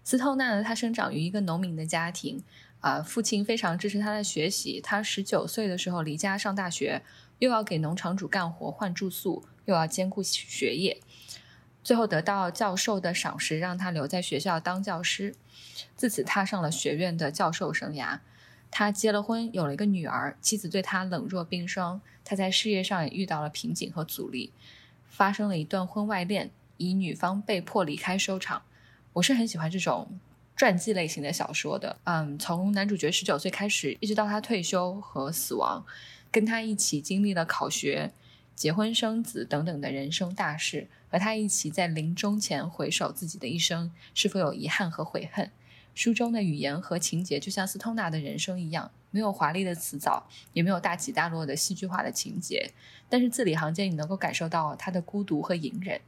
[0.02, 2.42] 斯通纳呢，他生长于一个农民的家庭，
[2.80, 4.80] 啊，父亲非常支持他的学习。
[4.80, 7.02] 他十九岁的时候离家上大学，
[7.38, 11.00] 又要给农场主干活换住宿，又要兼顾学业。
[11.86, 15.36] 最后得到教授的赏识，让他留在学校当教师，
[15.94, 18.18] 自此踏上了学院的教授生涯。
[18.72, 22.00] 他结了婚，有了一个女儿，妻子对他冷若冰霜。
[22.24, 24.52] 他在事业上也遇到了瓶颈和阻力，
[25.08, 28.62] 发生了一段婚外恋，以女方被迫离开收场。
[29.12, 30.18] 我是很喜欢这种
[30.56, 35.86] 传记类型的小说的，嗯，从男主角十九岁开始，一直到他退休和死亡，
[36.32, 38.10] 跟他一起经历了考学。
[38.56, 45.50] 结婚生子等等的人生大事，和他一起在临终前回首自己的一生，是否有遗憾和悔恨？
[45.94, 52.70] 书中的语言和情节就像斯通纳的人生一样，没有华丽的辞藻，也没有大起大落的戏剧化的情节，
[53.10, 56.00] 但是字里行间你能够感受到他的孤独和隐忍。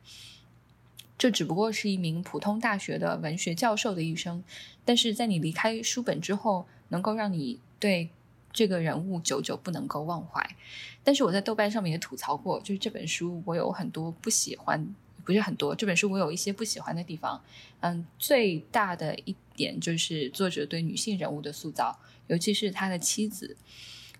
[1.18, 4.42] 这只不过是一名普通大学的文学教授的一生，
[4.86, 8.08] 但是在你离开书本之后，能够让你对。
[8.58, 10.44] 这个人物久久不能够忘怀，
[11.04, 14.84] 但是我在豆瓣上面也吐槽过，就是这本书我有很多不喜欢，
[15.24, 17.40] 不是很多，这本书我有一些不喜欢的地方。
[17.78, 21.96] 嗯，最大的一点就是作者对女性人物的塑造，
[22.26, 23.56] 尤其是他的妻子，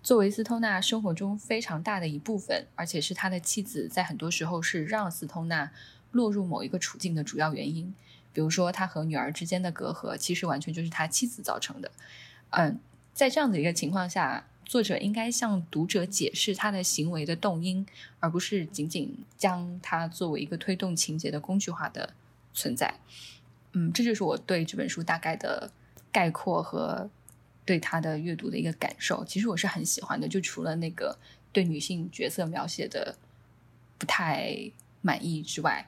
[0.01, 5.69] 作为斯通纳生活中非常大的一部分，而且是他的妻子在很多时候是让斯通纳
[6.13, 7.93] 落入某一个处境的主要原因。
[8.31, 11.91] 比如说他和女儿之间的隔阂，其实完全就是他妻子造成的。
[12.51, 12.79] 嗯。
[13.19, 17.85] 在这样的一个情况下，作者应该向读者解释他的行为的动因，
[18.21, 22.13] 而不是仅仅将它作为一个推动情节的工具化的
[22.53, 22.95] 存在。
[23.73, 25.69] 嗯，这就是我对这本书大概的
[26.13, 27.09] 概括和
[27.65, 29.25] 对他的阅读的一个感受。
[29.25, 31.17] 其实我是很喜欢的，就除了那个
[31.51, 33.17] 对女性角色描写的
[33.97, 35.85] 不太满意之外，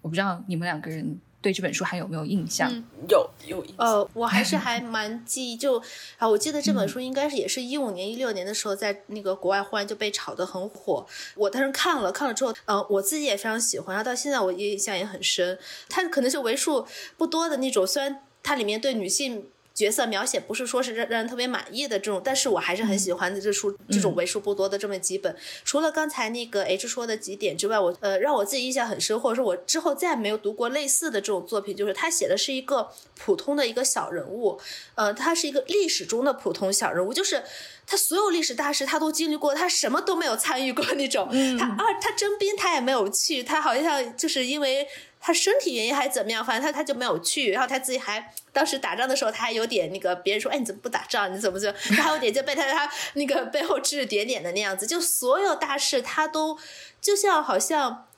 [0.00, 2.72] 我不知道你们两个人对这本书还有没有印象？
[3.08, 3.86] 有有印象。
[3.86, 5.82] 呃，我还是还蛮记忆，就
[6.16, 11.04] 啊，我记得这本书应该是也是一五年、一六年的时候，在那个国外忽然就被炒得很火。
[11.34, 15.58] 我当时看了看了之后，嗯，我自己也非常喜欢，然后到现在我印象也很深。
[15.88, 16.86] 它可能是为数
[17.18, 19.48] 不多的那种，虽然它里面对女性。
[19.74, 25.34] 角色描写不是说是让让人特别满意的这种，但是我还是很喜欢的这书这种为数不多的这么几本。
[25.64, 34.60] 除了刚才那个 H 说的几点之外，我呃让我自己印象很深，或者说我之后再也没有读过类似的这种作品，就是他写的是一个普通的一个小人物，
[34.94, 37.42] 呃，他是一个历史中的普通小人物，就是
[37.86, 41.28] 他所有历史大事他都经历过，他什么都没有参与过那种。
[41.58, 44.86] 他二他征兵他也没有去，他好像就是因为。
[45.24, 46.44] 他身体原因还是怎么样？
[46.44, 51.32] 反正他他就没有去，然后他自己还当时打仗的时候，他还有点那个别人说，哎，你怎么不打仗？
[51.32, 54.84] 你怎么就 他还有点就被他他那个背后指指点点的那样子。
[54.84, 56.58] 就所有大事他都
[57.00, 58.08] 就像好像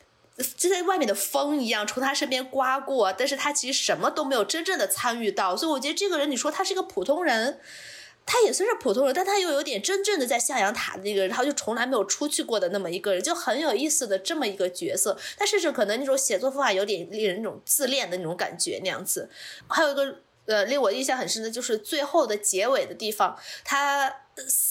[0.57, 5.55] 就在外面的风一样从他身边刮过，但是他其实什么都没有真正的参与到。
[5.55, 7.61] 所以我觉得这个人，你说他是一个普通人。
[8.27, 15.17] 他也算是普通人，但他又有点真正的在向阳塔的那个人，然后就从来没有出去过的那么一个人，就很有意思的这么一个角色。
[15.37, 19.29] 他甚至可能那种写作方法有点令人那种自恋的那种感觉那样子。
[19.69, 20.17] 还有一个
[20.47, 24.13] 呃令我印象很深的就是最后的结尾的地方，他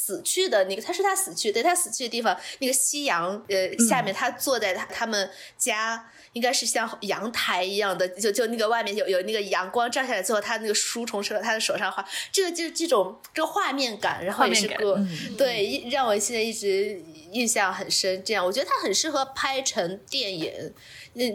[0.05, 6.09] 死去的那个，他是他死去，对他死去的地方，那个夕阳呃下面，他坐在他他们家。
[6.33, 14.99] 应该是像阳台一样的，就就那个外面有有那个阳光照下来之后，他那个书从他他的手上画，这个就是这种这个画面感，然后也是个
[15.37, 16.99] 对让我现在一直
[17.31, 18.23] 印象很深。
[18.23, 20.73] 这样，我觉得他很适合拍成电影。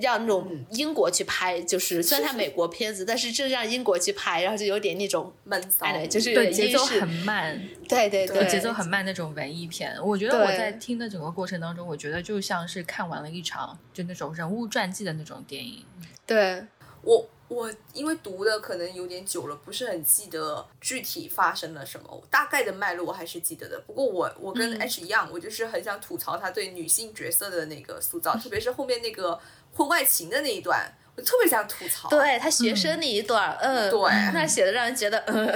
[0.02, 9.96] 让那种英国去拍，就是虽然它美国片子，但是这让英国去拍，然后就有点那种闷骚，就是对节奏很慢，对对对，节奏很慢那种文艺片。
[10.02, 15.84] 我觉得我在听的整个过程当中，我觉得就像是看完了一场就那种人物传记的那种电影。
[16.26, 16.64] 对
[17.02, 23.80] 我我因为读的可能有点久了，不是很记得具体发生了什么，大概的脉络我还是记得的。
[23.86, 29.38] 不过我我跟 H 一样，我就是很想吐槽他对女性角色的那个塑造，特别是后面那个。
[29.70, 32.08] 婚外情的那一段，我特别想吐槽。
[32.08, 34.00] 对他学生那一段，嗯，对，
[34.32, 35.46] 那写的让人觉得，嗯，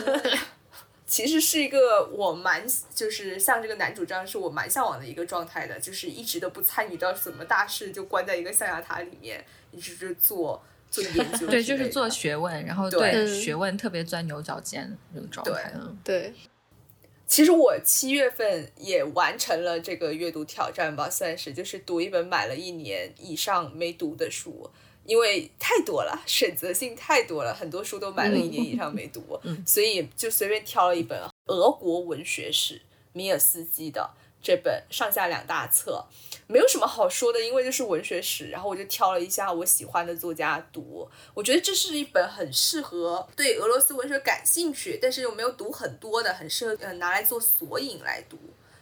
[1.10, 11.48] 其实是一个我蛮，就是像这个男主这样，是我蛮向往的一个状态的，就是一直都不参与到什么大事，就关在一个象牙塔里面，一直是做做研究。
[11.50, 15.72] 对，就是做学问，然后对学问特别钻牛角尖那种状态。
[16.04, 16.32] 对。
[17.26, 24.70] 其实我七月份也完成了这个阅读挑战吧，算是就是读一本买了一年以上没读的书，
[25.10, 32.80] 因为太多了，选择性太多了，很多书都买了一年以上没读，所以就随便挑了一本俄国文学史
[33.12, 34.08] 米尔斯基的
[34.40, 36.06] 这本上下两大册。
[36.46, 41.08] 没有什么好说的，因为就是文学史，然后我就挑了一下我喜欢的作家读。
[41.34, 48.38] 我觉得这是一本很适合对俄罗斯文学感兴趣，但是又没有读很多的，很适合呃拿来做索引来读。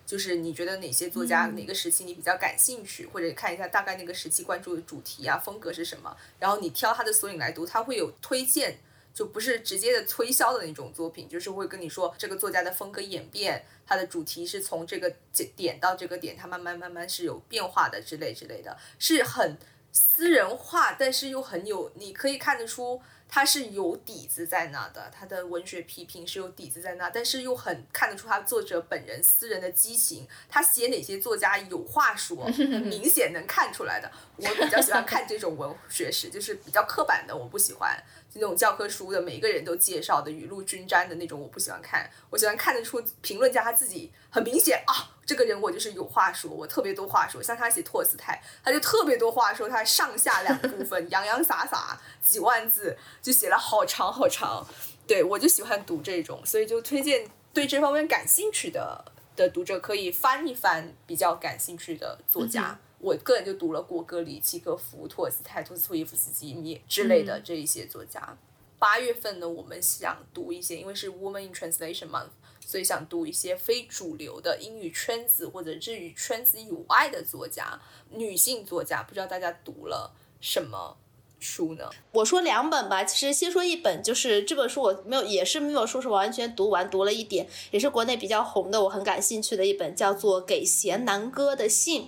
[0.08, 8.78] 就是你觉得哪些作家哪个时期你比较感兴趣，或者看一下大概那个时期关注的主题啊风格是什么，然后你挑他的索引来读，他会有推荐。
[9.14, 15.12] 就不是直接的推销的那种作品，就是会跟你说这个作家的风格演变，他的主题是从这个
[15.56, 19.56] 点到这个点，他慢慢慢慢是有变化的之类之类的，是很
[19.90, 23.02] 私人化，但是又很有，你可以看得出。
[23.28, 30.26] 他是有底子在那的，他的文学批评是有底子在那，但是又很看得出他作者本人私人的激情。
[30.48, 32.46] 他写哪些作家有话说，
[32.84, 34.10] 明显能看出来的。
[34.36, 38.02] 我比较喜欢看这种文学史，就是比较刻板的，我不喜欢
[38.34, 42.08] 那种教科书的每个人都介绍的雨露均沾的那种，我不喜欢看。
[42.30, 45.16] 我喜欢看得出评论家他自己很明显啊。
[45.26, 47.42] 这个人我就是有话说，我特别多话说。
[47.42, 54.66] 像他写托斯泰，他就特别多话说，他上下两部分洋洋洒洒几万字，就写了好长好长。
[55.06, 59.04] 对我就喜欢读这种，所以就推荐对这方面感兴趣的
[59.34, 62.78] 的读者可以翻一翻比较感兴趣的作家。
[63.00, 68.36] 我个人就读了果戈里、契诃夫、托尔斯泰、托斯托耶夫斯基你之类的这一些作家。
[68.78, 72.30] 八月份呢，我们想读一些，因为是 Woman in Translation Month。
[72.60, 77.80] 所以想读一些非主流的英语圈子或者日语圈子以外的作家，
[78.10, 80.98] 女性作家，不知道大家读了什么
[81.40, 81.88] 书呢？
[82.12, 92.02] 我说两本吧，其实先说一本，就是这本书我没有，也是没有说是完全读完，读了一点，也是国内比较红的，我很感兴趣的一本，叫做《给贤南哥的信》。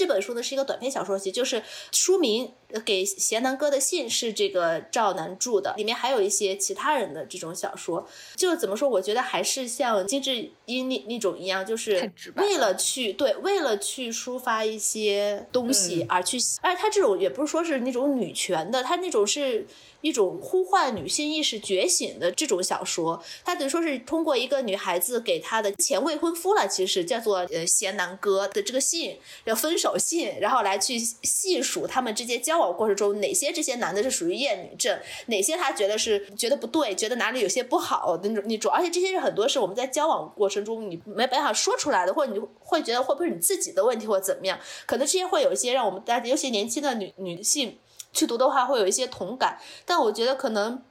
[0.00, 2.54] 这本书呢是一个短篇小说集，就是书名
[2.86, 8.08] 给贤南哥的信是这个赵楠著的，里面还有一些其他人的这种小说。
[8.34, 19.66] 就怎么说，我觉得还是像金智英那那种一样，就是为了去对，为了去抒发一些东西而去，而且他这种也不是说是那种女权的，他那种是。
[20.00, 47.78] 一种呼唤女性意识觉醒的这种小说，它等于说是通过一个女孩子给她的前未婚夫了，其实叫做呃贤南哥的这个信，叫分手信，然后来去细数他们之间交往过程中哪些这些男的是属于厌女症，哪些他觉得是觉得不对，觉得哪里有些不好的那种那种，而且这些是很多是我们在交往过程中你没办法说出来的，或者你会觉得会不会是你自己的问题或怎么样，可能这些会有一些让我们大家尤其年轻的女女性。
[48.12, 50.82] 去读的话会有一些同感，但我觉得可能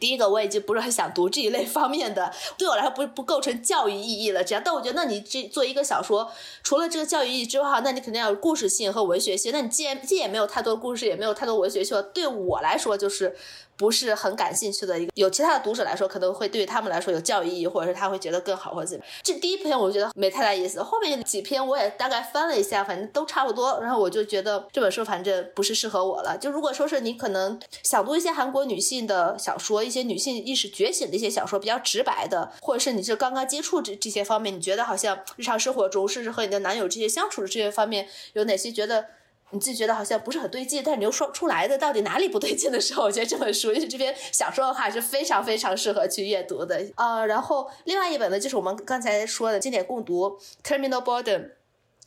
[0.00, 4.42] 第一个我已经不是很想读这一类方面的，对我来说不不构成教育意义了。
[4.42, 6.30] 这样，但我觉得那你这做一个小说，
[6.62, 9.52] 除了这个教育意义之外，那你肯定要有故事性和文学性。
[9.52, 13.36] 那你既然既也没有太多故事，也没有太多文学性，对我来说就是。
[13.76, 19.04] 不是很感兴趣的一个，有其他的读者来说，可能会对于他们来说有教育意义，或者是他会觉得更好或者怎么。
[19.22, 23.80] 这第一篇我觉得没太大意思，后面几篇我也大概翻了一下，反正都差不多。
[23.80, 26.38] 然后我就觉得这本书反正不是适合我了。
[26.38, 39.06] 就如果说是你可能想读一些韩国女性的小说，一些女性意识觉醒的一些小说，比较直白的，或者是你是刚刚接触这这些方面，你觉得好像日常生活中，甚至和你的男友这些相处的这些方面，有哪些觉得？
[39.54, 47.24] 你自己觉得好像不是很对劲，但是你又说不出来的到底哪里不对劲的时候，我觉得这本书，因为这篇小说的话，是非常非常适合去阅读的啊。
[47.24, 50.38] 然后另外一本呢，就是我们刚才说的经典共读
[50.68, 51.40] 《Terminal Boredom》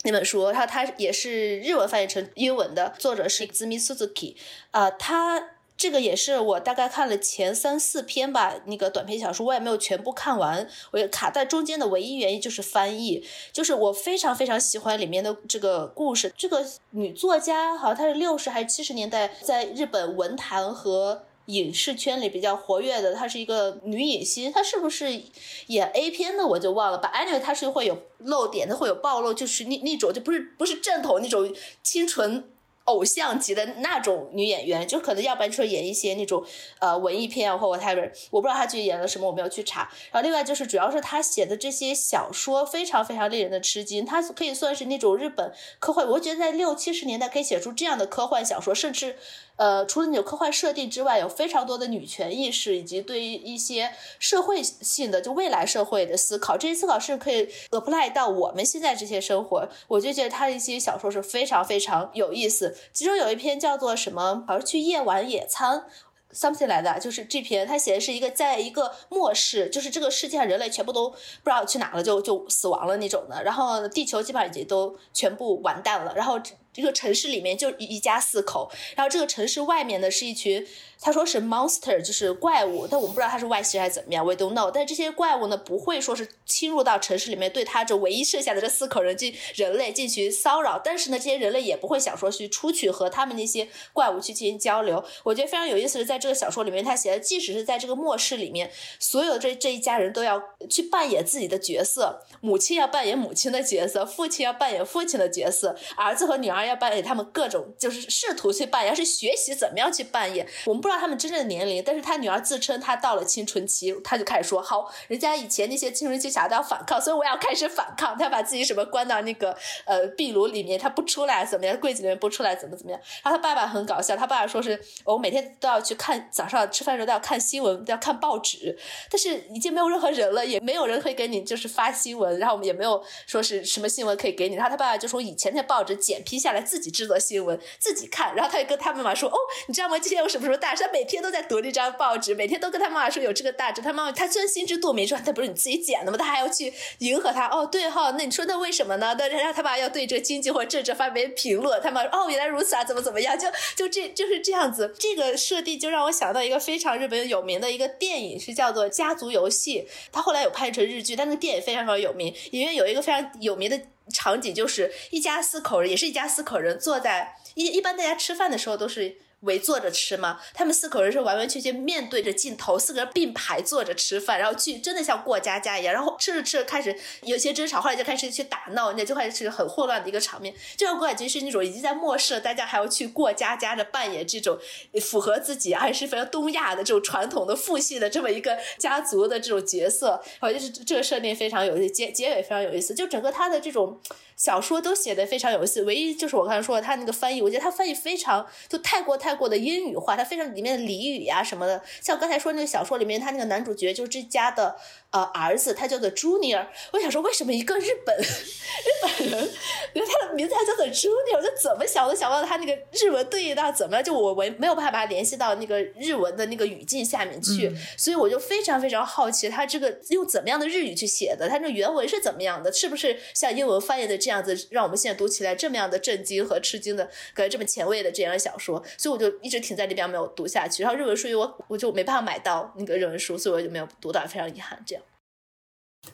[0.04, 4.36] 那本书，然后它也是日文翻译成英文的，作者是 Zumi Suzuki，
[4.72, 5.57] 啊，他。
[5.78, 13.24] 这个也是我大概看了前三四篇吧，那个短篇小说我也没有全部看完，我卡在中间的唯一原因就是翻译，
[13.54, 16.34] 就是我非常非常喜欢里面的这个故事。
[16.36, 25.22] 这个女作家好像她是六十还是七十年代在日本文坛和影视圈里比较活跃的，她是一个女影星，她是不是
[25.68, 27.12] 演 A 片的我就忘了吧。
[27.14, 31.54] Anyway，她是会有露点的，会有暴露，就是那那种就不是不是正统那种
[31.84, 32.50] 清纯。
[32.88, 36.44] 偶像级的那种女演员，就可能要不然就说演一些那种
[36.80, 39.82] 呃文艺片啊或 whatever，我不知道她具体演了什么，我没有去查。
[40.12, 49.18] 然后另外就是主要是她写的这些小说非常非常令人的吃惊，她可以算是那种日本科幻，我觉得在六七十年代可以写出这样的科幻小说，甚至。
[49.58, 59.68] 呃，除了有科幻设定之外，有非常多的女权意识，以及对于一些社会性的就未来社会的思考，这些思考是可以 apply 到我们现在这些生活。
[59.88, 62.78] 我就觉得他的一些小说是非常非常有意思。
[62.94, 65.86] 其中有一篇叫做什么，好像去夜晚野餐
[66.32, 76.40] ，something 来的，就是这篇他写的是一个在一个末世，就是这个世界上人类全部都不知道去哪了，就就死亡了那种的，然后地球基本上已经都全部完蛋了，然后。
[76.82, 80.66] 这个城市里面就一家四口，然后这个城市外面呢是一群。
[81.00, 84.72] 他说是 monster，就是怪物，但我们不知道他是外星人还是怎么样，we don't know。
[84.74, 90.82] 但这些怪物呢，不会说是侵入到城市里面，对他这唯一剩下的这四口人进人类进行骚扰。
[90.84, 95.06] 但是呢，这些人类也不会想说去出去和他们那些怪物去进行交流。
[95.24, 110.48] 我觉得非常有意思的，在这个小说里面，他写的，即使是在这个末世里面，所有这这一家人都要去扮演自己的角色，母亲要扮演母亲的角色，父亲要扮演父亲的角色，儿子和女儿要扮演他们各种，就是试图去扮演，是学习怎么样去扮演。
[110.66, 110.88] 我们不。
[110.88, 119.54] 知道他们真正的年龄，但是他女儿自称她到了青春期，他就开始说：“好，人家以前那些青春期小孩要反抗，所以我要开始反抗。”他把自己什么关到那个
[119.84, 121.78] 呃壁炉里面，他不出来怎么样？
[121.78, 123.02] 柜子里面不出来怎么怎么样？
[123.22, 128.78] 然后他爸爸很搞笑，他爸爸说是我每天都要去看早上吃饭的时候都要看新闻，都要看报纸，
[129.12, 134.56] 但是已经没有任何人了，也没有人可以给你就是发新闻，然后我们也没有说是什么新闻可以给你。
[134.56, 138.36] 然后他爸爸就从以前的报纸剪批下来，自己制作新闻，自己看。
[138.36, 139.36] 然后他就跟他妈妈说：“哦，
[139.68, 139.98] 你知道吗？
[140.00, 143.82] 今天有什么什么大事？”他每天都在读那张报纸，每天都跟他妈妈说有这个大事。
[143.82, 146.18] 他妈妈他虽心知肚明，说他不是你自己剪的吗？
[146.18, 147.48] 他还要去迎合他。
[147.48, 149.16] 哦，对哈，那你说那为什么呢？
[149.18, 151.82] 那然后他爸要对这个经济或者政治发表评论。
[151.82, 153.38] 他妈说哦，原来如此啊，怎么怎么样？
[153.38, 154.94] 就就这就是这样子。
[154.98, 159.82] 这个设定就让我想到一个非常日本有名的一个电影，是叫做《家族游戏》。
[160.12, 162.34] 他后来有拍成日剧，但那个电影非常非常有名。
[162.52, 163.80] 里面有一个非常有名的
[164.14, 169.18] 场景，就是一家四口人，也是一家四口人坐在一一般大家吃饭的时候都是。
[169.42, 170.40] 围坐着吃吗？
[170.54, 180.54] 他们四口人是完完全全面对着镜头，四个人并排坐着吃饭，然后去真的像过家家一样，然后吃着吃着开始有些争吵，后来就开始去打闹，那就开始很混乱的一个场面。
[180.76, 184.58] 这让我感觉是那种已经在末世了，大家还要去过家家的扮演这种
[185.00, 194.02] 符合自己还是非常东亚的这种传统的父系的这么一个家族的这种角色，我就是这个设定非常有意思，结结尾非常有意思，就整个他的这种。
[194.38, 204.76] 小说都写的非常有意思，唯一就是我刚才说的他那个翻译，我觉得他翻译非常就太过太过的英语化，他非常里面的俚语呀什么的，像刚才说那个小说里面，他那个男主角就是这家的
[205.10, 209.50] 呃儿子，他叫做 Junior，我想说为什么一个日本 日本人，
[209.94, 224.16] 因为他的名字还叫做 Junior，我就怎么想都想不到他那个日文对应到怎么样，就我我没有办法把它联系到那个日文的那个语境下面去，所以我就非常非常好奇他这个用怎么样的日语去写的，他那原文是怎么样的，是不是像英文翻译的？
[224.27, 230.84] 这这样子让我们现在读起来这么样的震惊和吃惊的，感觉这么前卫的这样的小说，所以我就一直停在那边没有读下去。
[230.84, 234.84] 然后日文书我我就没办法买到那个日文书，所以我就没有读到，非常遗憾。
[234.86, 235.04] 这样，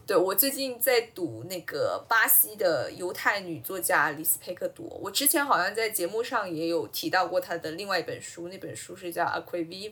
[0.06, 9.92] 对我最近在读那个巴西的犹太女作家李斯佩克多，我之前好像在节目上也有提到过她的另外一本书，那本书是叫《a q u i Viva》。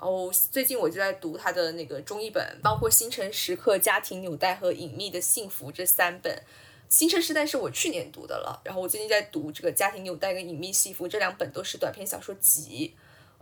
[0.00, 6.42] 然后最近我就在读她的那个中译本，包括《星辰时刻》《家庭纽带》和《隐秘的幸福》这三本。
[6.88, 12.94] 新生时代是我去年读的了，然后我最近在读这个《家庭纽带》跟《隐秘幸福》这两本都是短篇小说集，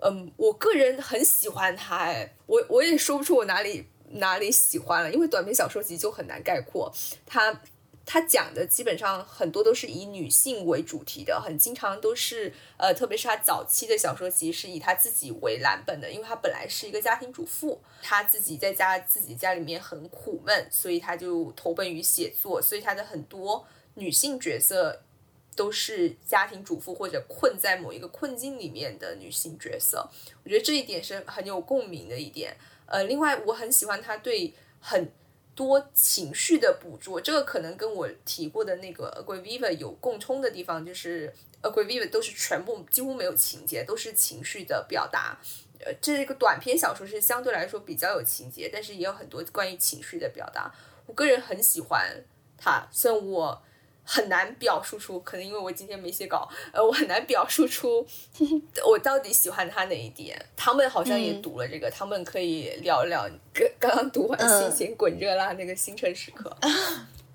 [0.03, 6.93] 嗯，我个人很喜欢它，哎，我我也说不出我哪里哪里喜欢了，因为短篇小说集就很难概括
[7.25, 7.61] 它。
[8.09, 25.03] 他讲的基本上很多都是以女性为主题的，很经常都是呃，特别是他早期的小说集是以他自己为蓝本的，因为他本来是一个家庭主妇，他自己在家自己家里面很苦闷，所以他就投奔于写作，所以他的很多女性角色
[25.57, 30.09] 都是家庭主妇或者困在某一个困境里面的女性角色，
[30.45, 32.57] 我觉得这一点是很有共鸣的一点。
[32.87, 35.11] 呃，另外我很喜欢他对很。
[35.57, 41.33] 多情绪的捕捉，这个可能跟我提过的那个《Agriviva》有共通的地方，就是
[41.69, 45.37] 《Agriviva》都是全部几乎没有情节，都是情绪的表达。
[45.81, 50.73] 呃，这个短篇小说是相对来说比较有情节，但是也有很多关于情绪的表达。
[51.07, 52.23] 我个人很喜欢
[52.57, 53.63] 它，虽然我。
[54.09, 58.07] 很难表述出，可能因为我今天没写稿，呃，我很难表述出
[58.87, 60.41] 我到底喜欢他哪一点。
[60.57, 66.57] 他们好像也读了这个，他们可以聊聊刚刚刚读完《新鲜滚热辣》那个《星辰时刻》。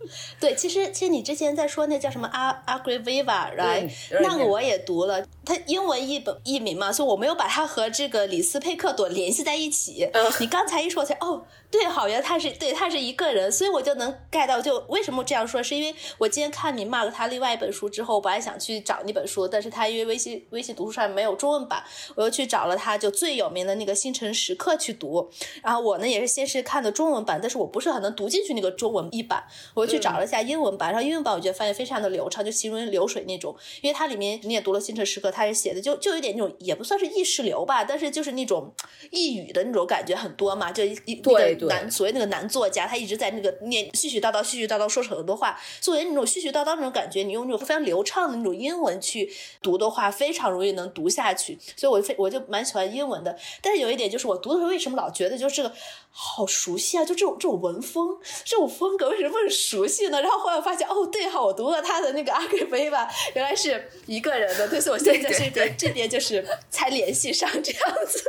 [0.40, 3.88] 对，其实其实你之前在说那叫什么阿阿格维瓦，来
[4.22, 10.10] 那个我也读了，它英文译本译名嘛，所以我没有把它和这个李斯佩克朵联系在一起。
[10.40, 11.46] 你刚才一说才哦。
[11.72, 21.82] 对，好像他是对他是一个人，所以我就能 get 到，就为什么这样说，是因为我今天看你 Mark 他另外一本书之后，我本来想去找那本书，但是他因为微信微信读书上没有中文版，
[22.16, 25.32] 我又去找了他就最有名的那个《星辰时刻》去读，
[25.64, 29.44] 然后我呢也是先是看的中文版，但是我不是很能读进去那个中文译版，
[29.74, 38.74] 我又去找了一下英文版，然后英文版我觉得翻译非常的流畅，就行云流水那种，因为它里面你也读了《星辰时刻》，它是写的就就有点那种也不算是意识流吧，但是就是那种
[39.12, 42.42] 一语的那种感觉很多嘛，就一那个男所谓那个男。
[42.52, 49.32] 作家他一直在那个念絮絮叨叨絮絮叨叨说很多话，作为那种絮絮叨叨那种感觉，你用那种非常流畅的那种英文去
[49.62, 51.58] 读的话，非常容易能读下去。
[51.78, 53.38] 所以我非我就蛮喜欢英文的。
[53.62, 55.72] 但是有一点就是，我读的时候为什么老觉得就是这个
[56.10, 57.06] 好熟悉啊？
[57.06, 60.22] 就这种这种文风，这种风格为什么很熟悉呢？
[60.22, 64.68] 然后后来我发现，哦，对哈，我读了他的那个阿格菲吧，原来是一个人的。
[64.68, 68.24] 对，所以我现在这边这边就是才联系上这样子。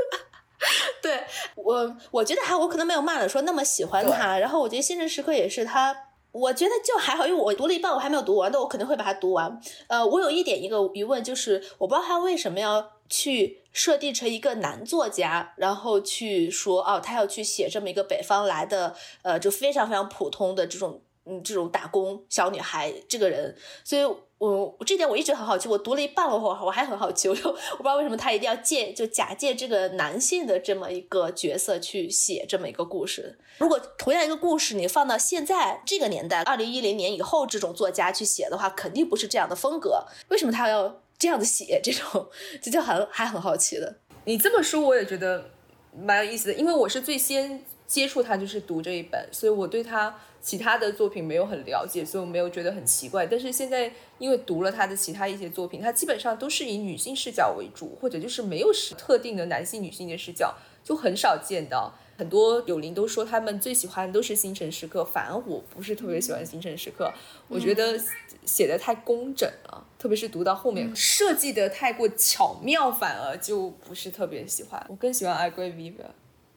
[1.02, 1.24] 对
[1.56, 4.38] 我，我觉得还我可能没有骂的说那么喜欢他。
[4.38, 5.94] 然后我觉得《星辰时刻》也是他，
[6.30, 9.60] 我觉得就还好，因为我读了一半，我还没有读完，但我肯定会把它读完。
[9.88, 24.02] 呃，我有一点一个疑问，就是我不知道他为什么要去设定成一个男作家，然后去说哦，他要去写这么一个北方来的，呃，就非常非常普通的这种，嗯，这种打工小女孩这个人，所以。
[24.44, 33.38] 我这点我一直很好奇，我读了一半了，我我还很好奇，我就我不知道为什么他一定要借就假借这个男性的这么一个角色去写这么一个故事。
[33.58, 40.04] 如果同样一个故事你放到现在这个年代，二零一零年以后这种作家去写的话，肯定不是这样的风格。
[40.30, 41.80] 为什么他要这样子写？
[41.80, 42.28] 这种
[42.60, 43.98] 这就很还很好奇的。
[44.24, 45.50] 你这么说我也觉得
[45.96, 50.18] 蛮有意思的，因为我是最先接触他就是读这一本，所以我对他。
[50.42, 53.26] 其他的作品没有很了解，所以我没有觉得很奇怪。
[53.26, 60.54] 但是现在因为读了他的其他一些作品，他基本上都是以女性视角为主，或者就是没有特定的男性、女性的视角，
[60.84, 61.94] 就很少见到。
[62.18, 67.06] 很多友邻都说他们最喜欢的都是《星辰时刻》，反而我不是特别喜欢《星辰时刻》，
[67.48, 67.98] 我觉得
[68.44, 74.84] 写的太工整了，特别是读到后面设计的太过巧妙，反而就不是特别喜欢。
[74.88, 75.94] 我更喜欢《爱归 Viva》。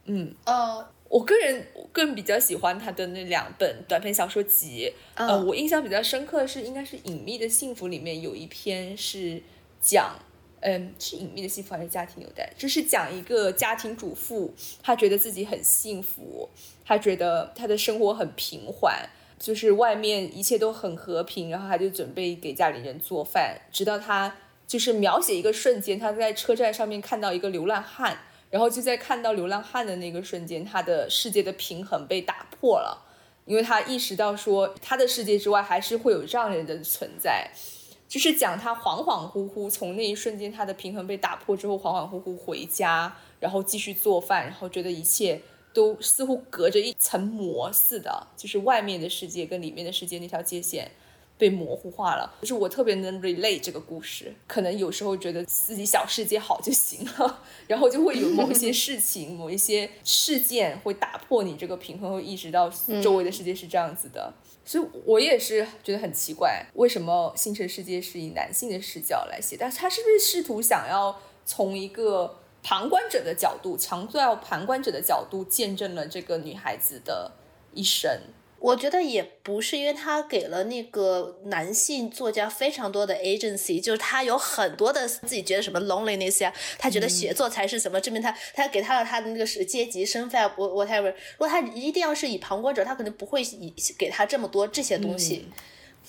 [0.04, 4.94] 嗯，呃，我个人我个人比较喜欢他的那两本短篇小说集。
[5.16, 9.42] 呃，嗯我印象比较深刻的是，应该是《隐秘的幸福》里面有一篇是
[9.82, 10.20] 讲。
[10.62, 12.52] 嗯，是隐秘的幸福还是家庭纽带？
[12.58, 14.52] 就是讲一个家庭主妇，
[14.82, 16.50] 她觉得自己很幸福，
[16.84, 19.08] 她觉得她的生活很平缓，
[19.38, 28.18] 就是外面一切都很和平，然后她就准备给家里人做饭，直到她就是描写一个瞬间，她在车站上面看到一个流浪汉，
[28.56, 33.06] 然后就在看到流浪汉的那个瞬间，他的世界的平衡被打破了，
[33.44, 37.52] 因为他意识到说，他的世界之外还是会有这样人的存在。
[38.08, 45.42] 就是讲他恍恍惚惚从那一瞬间，他的平衡被打破之后，恍恍惚惚回家，然后继续做饭，然后觉得一切
[45.74, 50.90] 都似乎隔着一层膜似的，就是外面的世界跟里面的世界那条界限
[51.38, 52.36] 被模糊化了。
[52.42, 62.70] 就是我特别能 relate 这个故事，可能有时候觉得自己小世界好就行了，然后就会有某一些事情、某一些事件会打破你这个平衡，会意识到
[63.02, 64.34] 周围的世界是这样子的。
[64.64, 69.56] 所以我也是觉得很奇怪，为什么《星辰世界》是以男性的视角来写？
[69.60, 77.34] 但是他是不是试图想要从一个旁观者的角度，强调旁观者的角度，见证了这个女孩子的
[77.76, 78.20] 一生？
[78.60, 91.12] 我觉得也不是，因为他给了那个男性作家非常多的 agency，就是他有很多的自己觉得什么 loneliness 呀、他觉得写作才是什么，证明他他给他了他的那个是阶级身份啊我 whatever。
[91.12, 95.48] 如果他一定要是以旁观者，他可能不会以给他这么多这些东西。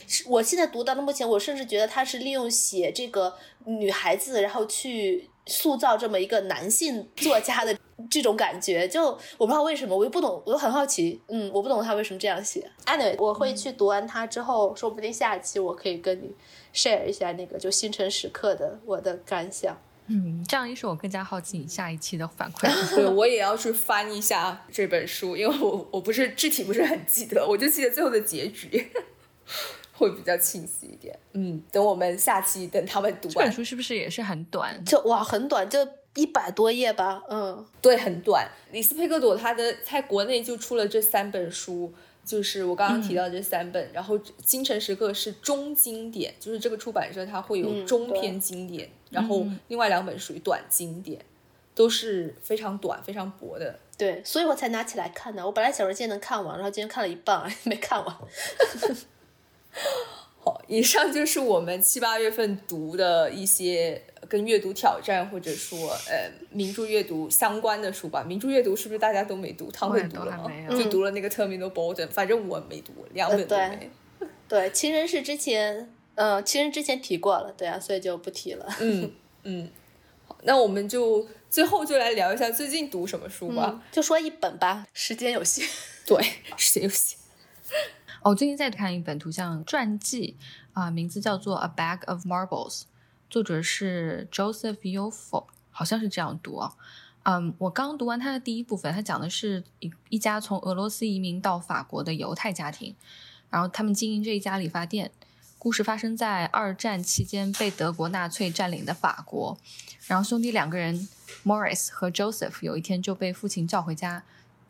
[0.06, 7.76] 是我现在读到的目前，我甚至觉得他是利用写这个女孩子，然后去塑造这么一个男性作家的
[8.10, 8.86] 这种感觉。
[8.86, 9.06] 就
[9.38, 12.70] 我不知道为什么，我又不懂，我又很好奇，嗯，我不懂他为什么这样写。
[12.84, 16.30] Anyway，我会去读完它之后，说不定下一期我可以跟你
[16.74, 19.76] share 一下那个就星辰时刻的我的感想。
[20.08, 22.68] 嗯，这样一说，我更加好奇你下一期的反馈。
[22.94, 28.88] 对我也要去翻一下这本书，因为我我不是具体不是很记得，我就记得最后的结局
[29.96, 31.18] 会比较清晰一点。
[31.32, 34.84] 嗯，等我们下期等他们读完这本，书是不是也是很短？
[34.84, 37.66] 就哇，很短，就一百多页吧，嗯。
[37.80, 38.48] 对，很短。
[38.72, 41.92] 李斯佩克朵他的在国内就出了这三本书，
[42.24, 51.24] 就是我刚刚提到这三本，然后《京城时刻》是中经典，就是这个出版社它会有嗯中篇经典，然后另外两本属于短经典，
[51.74, 53.78] 都是非常短、非常薄的。
[53.98, 55.44] 对，所以我才拿起来看的。
[55.46, 58.16] 我本来想着今天能看完，然后今天看了一半， 没看完。
[60.42, 68.22] 好，以上就是我们七八月份读的一些跟阅读挑战或者说呃名著阅读相关的书吧。
[68.22, 69.72] 名著阅读是不是大家都没读？
[69.72, 70.64] 汤会读了吗还没？
[70.64, 73.90] 有就读了那个《Terminal Bolton》，反正我没读，两本都呃没。
[74.48, 78.66] 对，其实是之前，呃，其实之前提过了，对啊，所以就不提了。
[78.78, 79.10] 嗯
[79.42, 79.68] 嗯，
[80.28, 83.70] 好，那我们就最后就来聊一下最近读什么书吧。
[83.72, 85.66] 嗯，就说一本吧，时间有限。
[86.06, 86.22] 对，
[86.56, 87.16] 时间有写？
[88.28, 90.36] 我最近在看一本图像传记
[90.72, 92.80] 啊、名字叫做《A Bag of Marbles》，
[93.30, 96.74] 作者是 Joseph Yofo，好像是这样读啊。
[97.22, 102.96] 嗯，我刚读完他的第一部分，他讲的是一一家从俄罗斯移民到法国的犹太家庭，
[103.48, 105.12] 然后他们经营这一家理发店。
[105.56, 109.56] 故事发生在二战期间被德国纳粹占领的法国，
[110.08, 111.08] 然后兄弟两个人
[111.44, 114.24] Morris 和 Joseph 有一天就被父亲叫回家，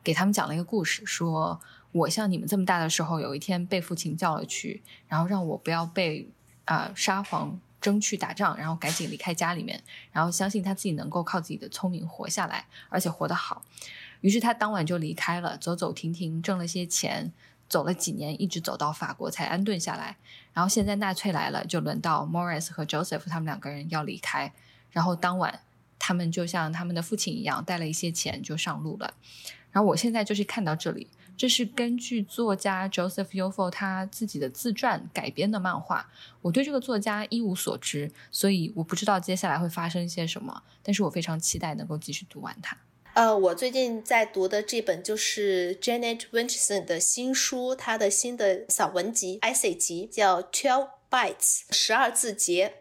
[0.05, 1.59] 给他们讲了一个故事，说
[1.97, 6.29] 我像你们这么大的时候，有一天被父亲叫了去，然后让我不要被
[6.67, 9.83] 啊、沙皇争去打仗，然后赶紧离开家里面，
[10.13, 13.63] 然后相信他自己能够靠自己的聪明活下来，而且活得好。
[14.21, 17.33] 于是他当晚就离开了，走走停停，挣了些钱，
[17.69, 20.17] 走了几年，一直走到法国才安顿下来。
[20.53, 24.53] 然后现在纳粹来了，就轮到 Morris 和 Joseph 他们两个人要离开。
[24.91, 25.61] 然后当晚，
[25.99, 29.15] 他们就像他们的父亲一样，带了一些钱就上路了。
[29.71, 31.07] 然后我现在就是看到这里，
[31.37, 36.11] 这是根据作家 Joseph Yofo 他自己的自传改编的漫画。
[36.41, 42.77] 我对这个作家一无所知，所以我不知道接下来会发生些什么，但是我非常期待能够继续读完它。
[43.15, 52.75] 呃，我最近在读的这本就是 Janet Winchson 的新书，她的新的散文集 essay 集叫 Twelve Bytes 十二字节。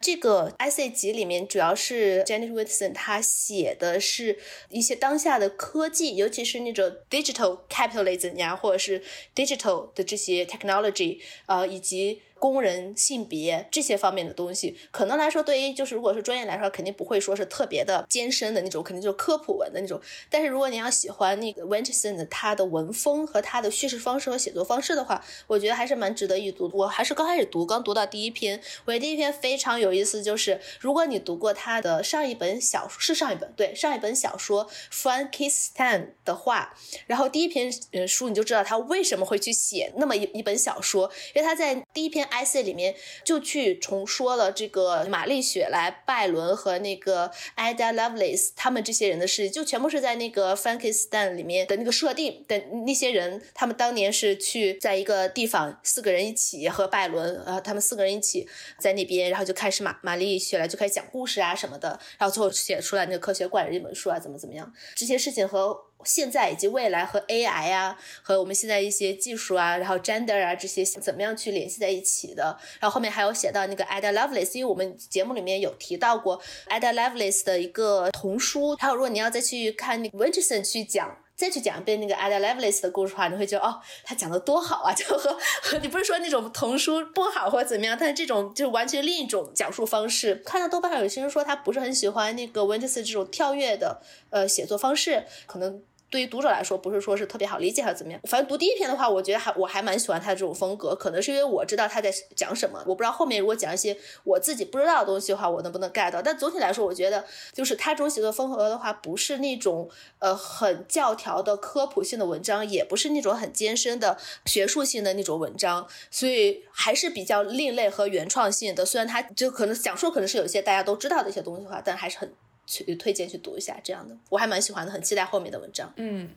[0.00, 4.38] 这个 I C 集里面主要是 Janet Winchson 她写的是
[4.70, 9.02] 一些当下的科技，尤其是那种 digital capitalism 呀，或者是
[9.34, 20.00] digital 的这些 technology，呃，以及工人性别这些方面的东西，可能来说对于就是如果是专业来说，肯定不会说是特别的艰深的那种，肯定就是科普文的那种。
[20.28, 26.70] 但是如果你要喜欢那个 Winterson 他的文风和他的叙事方式和写作方式的话，我觉得还是蛮值得一读。
[26.72, 36.74] 我还是刚开始读，刚读到第一篇，我觉得第一篇非常有意思，就是如果你读过他的上一本小说是上一本对上一本小说 Frankistan 的话，
[37.06, 42.94] 然后第一篇呃书你就知道他为什么会去写那么一一本小说，因为他在第一篇 I C 里面
[43.24, 58.48] 就去重说了这个玛丽雪莱、拜伦和那个 Ada Lovelace 他们这些人的事，就全部是在那个 Frankistan 里面的那个设定的那些人，他们当年是去在一个地方四个人一起和拜伦，呃，他们四个人一起
[58.78, 65.89] 在那边，然后就开始玛玛丽雪莱就开始讲故事啊什么的，然后最后写出来那个科学怪人这本书啊，怎么怎么样，这些事情和。
[66.04, 72.56] 现在以及未来和 AI 啊，和我们现在一些技术啊，然后 gender 啊这些怎么样去联系在一起的？
[72.80, 78.76] 然后后面还有写到那个 Ada Lovelace，因为我们节目里面有提到过 Ada Lovelace 的一个童书。
[78.76, 84.92] 还有如果你要再去看那个 Winterson 去讲，再去讲一遍那个 Ada Lovelace 的故事的话，你会觉得哦，他讲的多好啊！
[84.94, 90.34] 就和和你不是说那种童书不好或者怎么样，但是这种就完全另一种讲述方式。
[90.44, 95.82] 看到豆瓣上有些人说他不是很喜欢那个 Winterson 这种跳跃的呃写作方式，可能。
[96.10, 98.20] 对于读者来说，不是说是特别好理解还是怎么样。
[98.24, 100.94] 反正读第一篇的话，我觉得还我还蛮喜欢他的这种风格。
[100.94, 106.20] 可能是因为我知道他在讲什么，我不知道后面如果讲一些我自己不知道的东西的话，我能不能 get 到。
[106.20, 109.88] 但总体来说，我觉得就是他这种写作风格的话，不是那种
[110.18, 118.84] 呃很教条的科普性的文章，也不是那种很艰深的学术性的那种文章，所以还是比较另类和原创性的。
[118.84, 122.34] 虽然他就可能讲述可能是有些大家都知道的一些东西的话，但还是很。
[122.70, 125.92] 去推荐去读一下这样的，我还蛮喜欢的，很期待后面的文章。
[125.96, 126.30] 嗯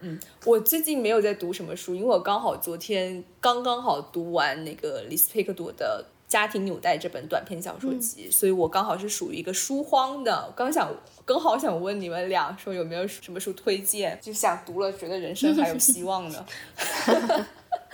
[0.00, 10.52] 嗯，我最近没有在读什么书，因为我刚好昨天刚刚好读完那个李斯佩克朵的《家庭纽带》这本短篇小说集，所以我刚好是属于一个书荒的。
[10.56, 10.92] 刚想
[11.24, 14.18] 刚好想问你们俩，说有没有什么书推荐？
[14.20, 16.46] 就想读了，觉得人生还有希望呢。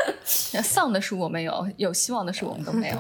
[0.63, 2.97] 丧的书我没有，有希望的书我们都没有。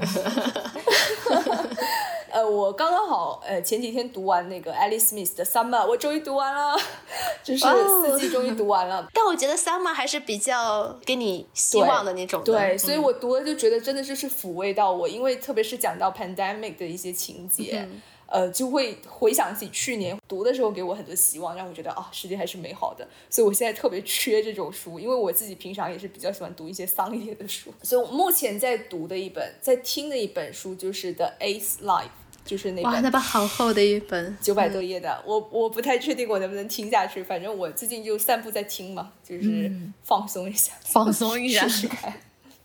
[2.36, 6.78] 呃，我刚刚好，呃，前几天读完那个 Alice Smith 的 Summer，我终于读完了，
[7.42, 9.08] 就是四季终于读完了。
[9.14, 12.44] 但我觉得 Summer 还是比较给你希望的那种。
[12.44, 17.88] 对，所以我读了就觉得真的就是抚慰到我，因为特别是讲到 pandemic 的一些情节。
[18.28, 23.06] 呃，就会回想起去年读的时候给我很多希望，让我觉得啊，世界还是美好的。
[23.30, 27.72] 所以我现在特别缺这种书，因为我自己平常也是比较喜欢读一些丧一点的书。
[27.84, 32.02] 所以我目前在读的一本，在听的一本书就是《The Eighth Life》，
[32.46, 35.22] 就是那本哇，那本好厚的一本， 九百多页的。
[35.26, 39.70] 我我不太确定我能不能听下去，反正我最近就散步在听嘛，就是
[40.02, 42.14] 放松一下，放松一下，试试看。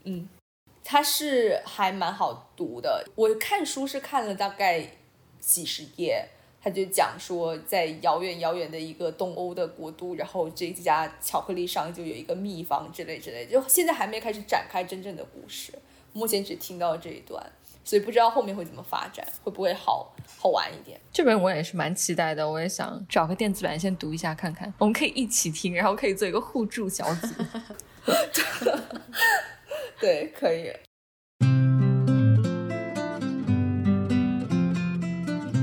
[0.03, 0.29] 嗯，
[0.83, 3.03] 它是还蛮好读的。
[3.15, 4.87] 我看书是看了大概。
[5.43, 6.23] 几十页，
[6.61, 15.73] 他就讲说，在遥远遥远的一个东欧的国度，然后这家巧克力商就有一个秘方之类之类，就现在还没开始展开真正的故事，
[16.13, 17.43] 目前只听到这一段，
[17.83, 20.99] 所以不知道后面会怎么发展，会不会好好玩一点。
[21.11, 27.27] 这本我也是蛮期待的，我也想找个电子版先读一下看看，我们可以一起听，然后可以做一个互助小组。
[29.99, 30.71] 对，可以。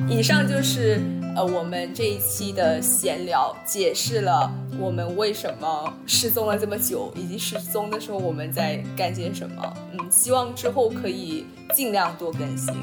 [0.09, 1.01] 以上就是
[1.39, 9.77] 呃我们这一期的闲聊，解释了我们为什么失踪了这么久，以及失踪的时候我们在干些什么。
[9.93, 12.75] 嗯，希望之后可以尽量多更新。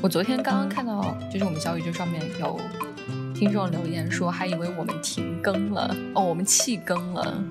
[0.00, 2.58] 我昨天刚刚看到，就是我们小宇宙上面有
[3.34, 7.44] 听众留言说，还以为我们停更了哦，我们弃更了。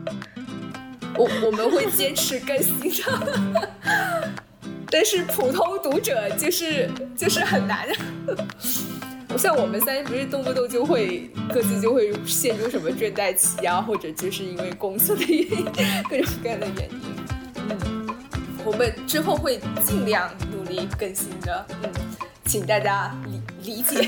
[1.15, 3.69] 我我们会坚持更新的，
[4.89, 7.87] 但是普通读者就是就是很难。
[9.37, 15.65] 像我们三不是动不动就会各自就会陷入什么倦怠期啊，或者就是因为工作的原因，
[16.09, 16.99] 各种各样的原因。
[17.69, 18.07] 嗯，
[18.65, 21.65] 我们之后会尽量努力更新的。
[21.83, 21.91] 嗯，
[22.45, 23.41] 请大家理
[23.75, 24.07] 理解。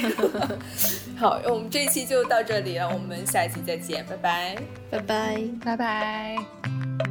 [1.17, 4.55] 好，我们这一期就到这里了，我们下一期再见，拜拜，
[4.89, 7.10] 拜拜，拜拜。